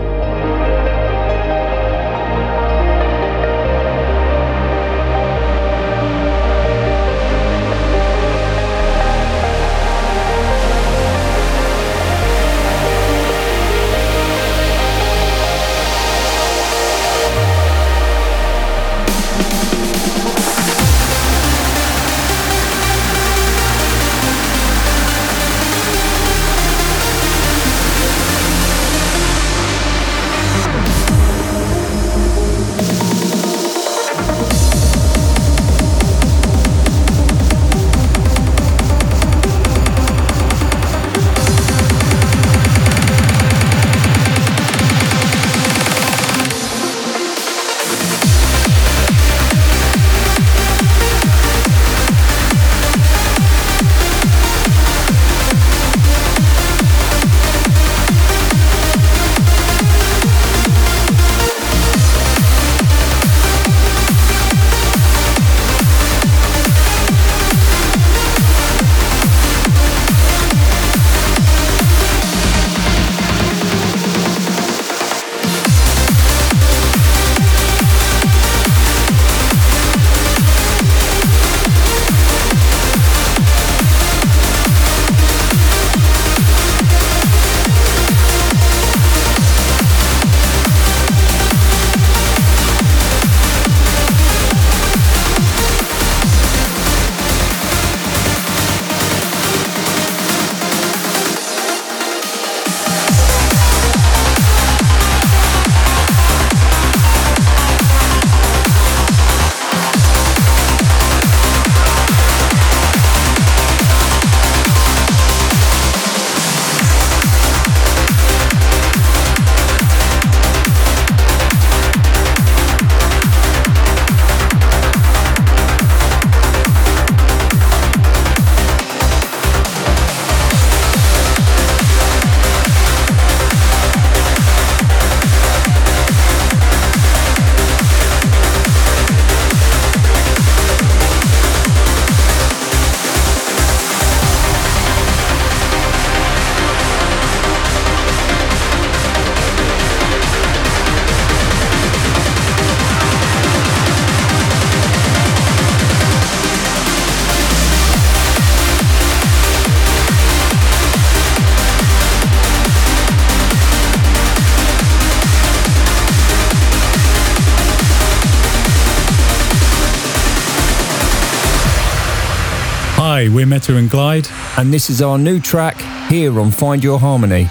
Metta 173.51 173.77
and 173.77 173.91
Glyde. 173.91 174.31
And 174.59 174.73
this 174.73 174.89
is 174.89 175.03
our 175.03 175.19
new 175.19 175.41
track 175.41 175.81
here 176.09 176.39
on 176.39 176.53
Find 176.53 176.85
Your 176.85 177.01
Harmony. 177.01 177.49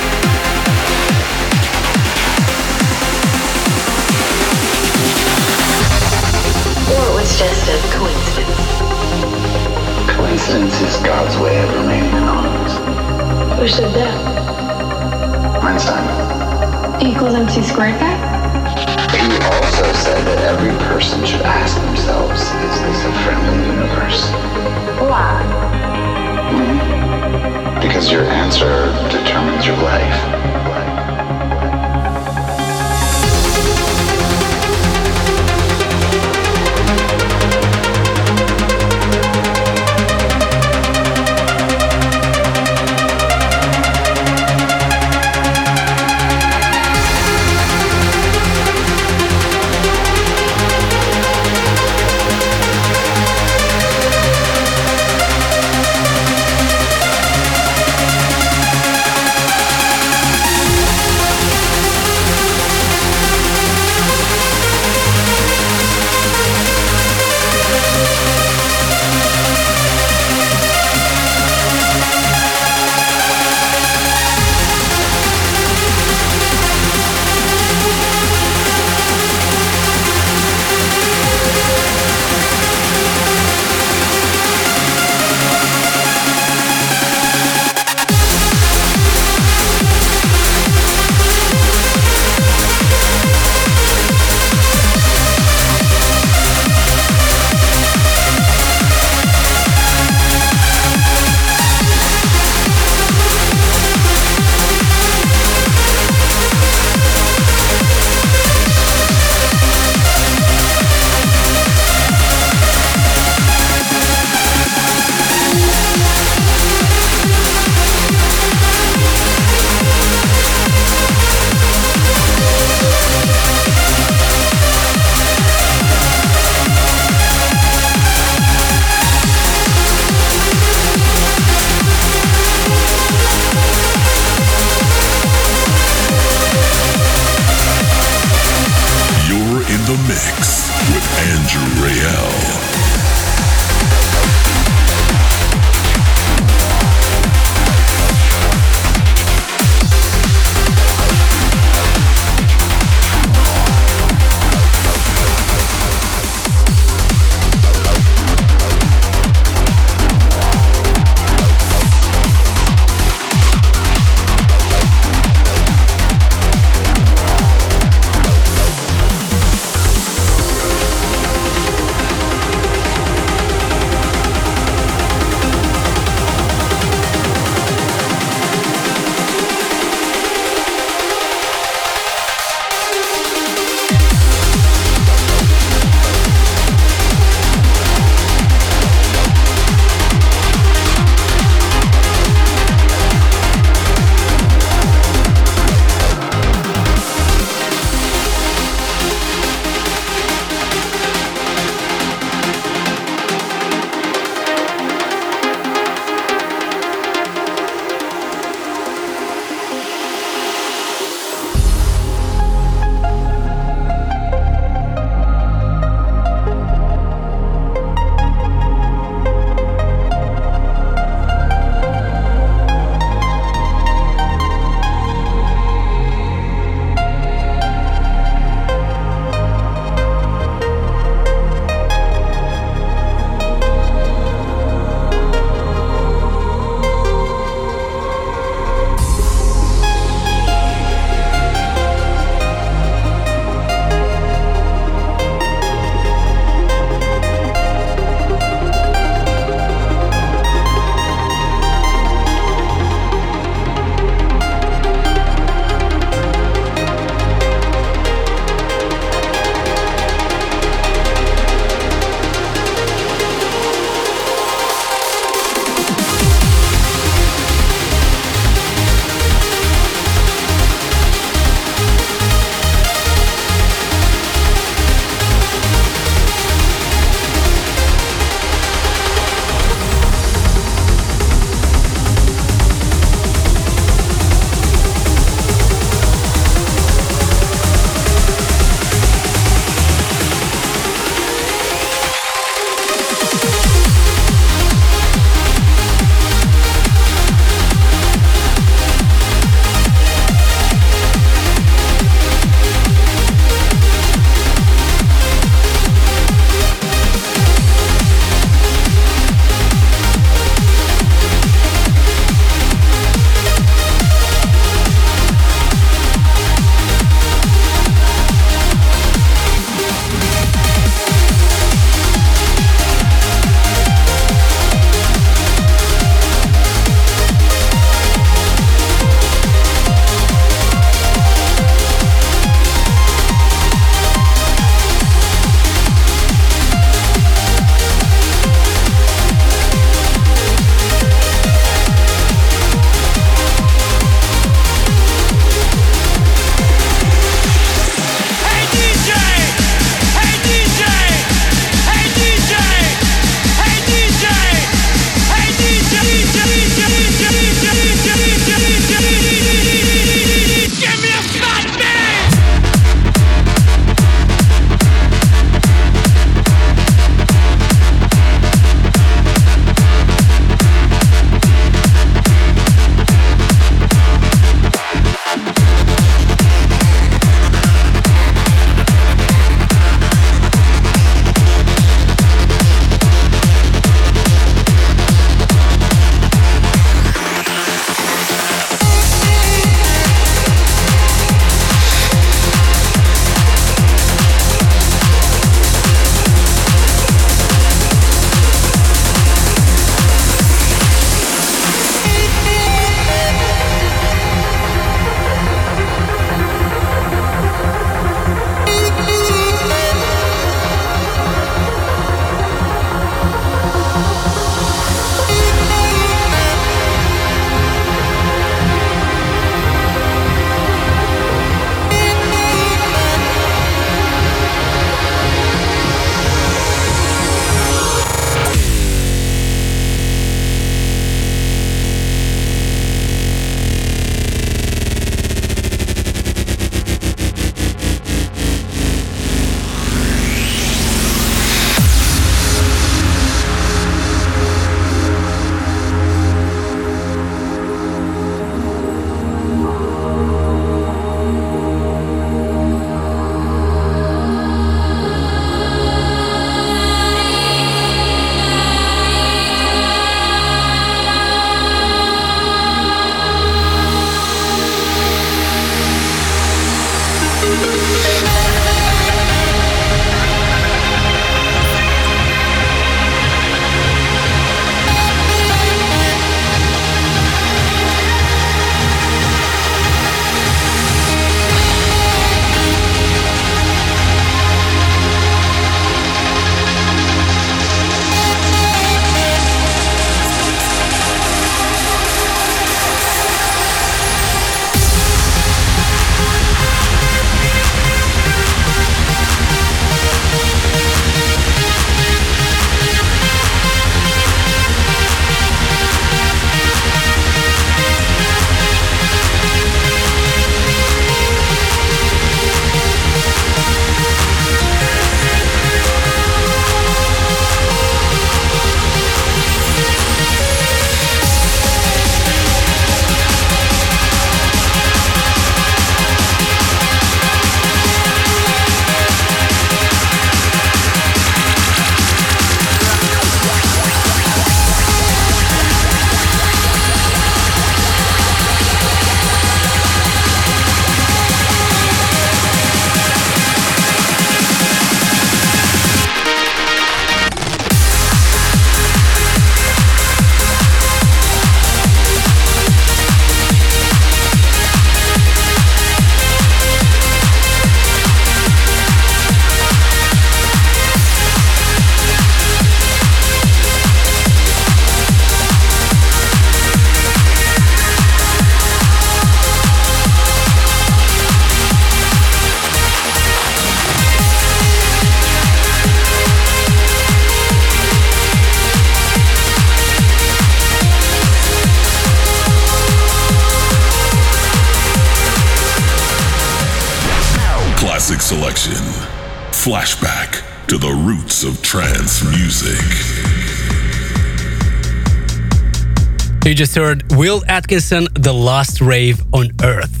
Just 596.64 596.76
heard 596.76 597.12
Will 597.12 597.42
Atkinson, 597.46 598.08
The 598.14 598.32
Last 598.32 598.80
Rave 598.80 599.20
on 599.34 599.50
Earth. 599.62 600.00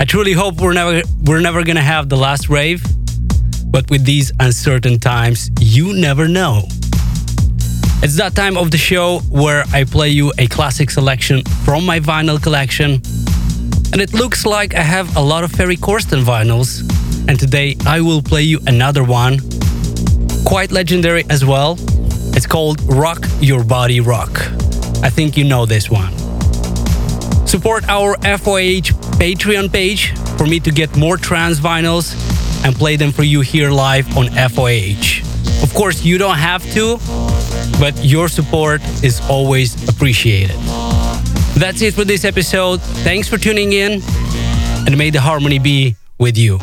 I 0.00 0.04
truly 0.04 0.32
hope 0.32 0.60
we're 0.60 0.74
never 0.74 1.02
we're 1.24 1.40
never 1.40 1.64
gonna 1.64 1.88
have 1.94 2.08
the 2.08 2.16
last 2.16 2.48
rave, 2.48 2.80
but 3.66 3.90
with 3.90 4.04
these 4.04 4.30
uncertain 4.38 5.00
times, 5.00 5.50
you 5.58 5.92
never 5.92 6.28
know. 6.28 6.62
It's 8.04 8.16
that 8.16 8.36
time 8.36 8.56
of 8.56 8.70
the 8.70 8.78
show 8.78 9.22
where 9.28 9.64
I 9.72 9.82
play 9.82 10.10
you 10.10 10.32
a 10.38 10.46
classic 10.46 10.88
selection 10.88 11.42
from 11.64 11.84
my 11.84 11.98
vinyl 11.98 12.40
collection. 12.40 13.00
And 13.92 14.00
it 14.00 14.12
looks 14.12 14.46
like 14.46 14.76
I 14.76 14.82
have 14.82 15.16
a 15.16 15.20
lot 15.32 15.42
of 15.42 15.50
Ferry 15.50 15.76
Corsten 15.76 16.22
vinyls. 16.22 16.70
And 17.28 17.40
today 17.40 17.74
I 17.86 18.00
will 18.00 18.22
play 18.22 18.44
you 18.44 18.60
another 18.68 19.02
one, 19.02 19.40
quite 20.44 20.70
legendary 20.70 21.24
as 21.28 21.44
well. 21.44 21.76
It's 22.36 22.46
called 22.46 22.80
Rock 22.84 23.26
Your 23.40 23.64
Body 23.64 23.98
Rock. 23.98 24.51
I 25.02 25.10
think 25.10 25.36
you 25.36 25.44
know 25.44 25.66
this 25.66 25.90
one. 25.90 26.12
Support 27.46 27.88
our 27.88 28.16
FOH 28.22 28.94
Patreon 29.18 29.72
page 29.72 30.16
for 30.38 30.46
me 30.46 30.60
to 30.60 30.70
get 30.70 30.96
more 30.96 31.16
trance 31.16 31.58
vinyls 31.60 32.14
and 32.64 32.74
play 32.74 32.96
them 32.96 33.12
for 33.12 33.24
you 33.24 33.40
here 33.40 33.70
live 33.70 34.16
on 34.16 34.28
FOH. 34.28 35.22
Of 35.62 35.74
course, 35.74 36.04
you 36.04 36.18
don't 36.18 36.38
have 36.38 36.62
to, 36.72 36.98
but 37.78 37.94
your 38.04 38.28
support 38.28 38.80
is 39.02 39.20
always 39.28 39.88
appreciated. 39.88 40.56
That's 41.56 41.82
it 41.82 41.94
for 41.94 42.04
this 42.04 42.24
episode. 42.24 42.80
Thanks 43.04 43.28
for 43.28 43.38
tuning 43.38 43.72
in, 43.72 44.00
and 44.86 44.96
may 44.96 45.10
the 45.10 45.20
harmony 45.20 45.58
be 45.58 45.96
with 46.18 46.38
you. 46.38 46.58